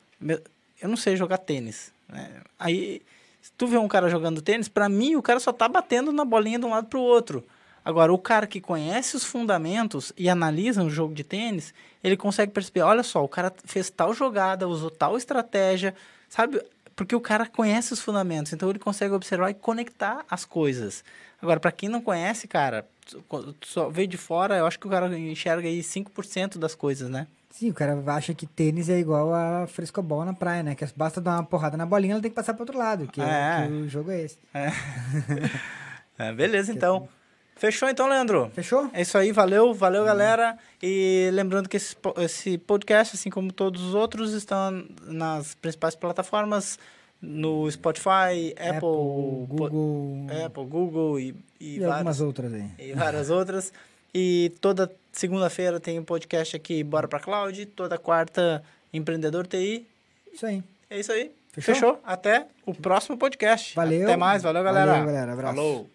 [0.80, 1.92] eu não sei jogar tênis.
[2.08, 2.30] Né?
[2.58, 3.02] Aí,
[3.40, 6.24] se tu vê um cara jogando tênis, para mim o cara só tá batendo na
[6.24, 7.44] bolinha de um lado pro outro.
[7.84, 12.50] Agora, o cara que conhece os fundamentos e analisa um jogo de tênis, ele consegue
[12.50, 15.94] perceber, olha só, o cara fez tal jogada, usou tal estratégia,
[16.28, 16.62] sabe?
[16.96, 21.04] Porque o cara conhece os fundamentos, então ele consegue observar e conectar as coisas.
[21.40, 22.86] Agora, para quem não conhece, cara,
[23.62, 27.26] só veio de fora, eu acho que o cara enxerga aí 5% das coisas, né?
[27.50, 30.74] Sim, o cara acha que tênis é igual a frescobol na praia, né?
[30.74, 33.20] Que basta dar uma porrada na bolinha, ela tem que passar para outro lado, que,
[33.20, 33.66] é.
[33.66, 34.38] que o jogo é esse.
[34.52, 34.72] É.
[36.18, 37.08] é beleza, então.
[37.56, 38.50] Fechou então, Leandro?
[38.54, 38.90] Fechou?
[38.92, 40.06] É isso aí, valeu, valeu, uhum.
[40.06, 40.58] galera.
[40.82, 46.78] E lembrando que esse, esse podcast, assim como todos os outros, estão nas principais plataformas,
[47.22, 52.70] no Spotify, Apple, Apple Google, Apple, Google e, e, e várias, algumas outras aí.
[52.78, 53.72] E várias outras.
[54.14, 57.66] E toda segunda-feira tem um podcast aqui, Bora Pra Cloud.
[57.66, 59.86] Toda quarta, Empreendedor TI.
[60.32, 60.62] Isso aí.
[60.90, 61.32] É isso aí.
[61.52, 61.74] Fechou?
[61.74, 62.00] Fechou?
[62.04, 63.74] Até o próximo podcast.
[63.74, 64.04] Valeu.
[64.04, 64.42] Até mais.
[64.42, 64.92] Valeu, galera.
[64.92, 65.32] Valeu, galera.
[65.32, 65.54] Abraço.
[65.54, 65.90] Falou.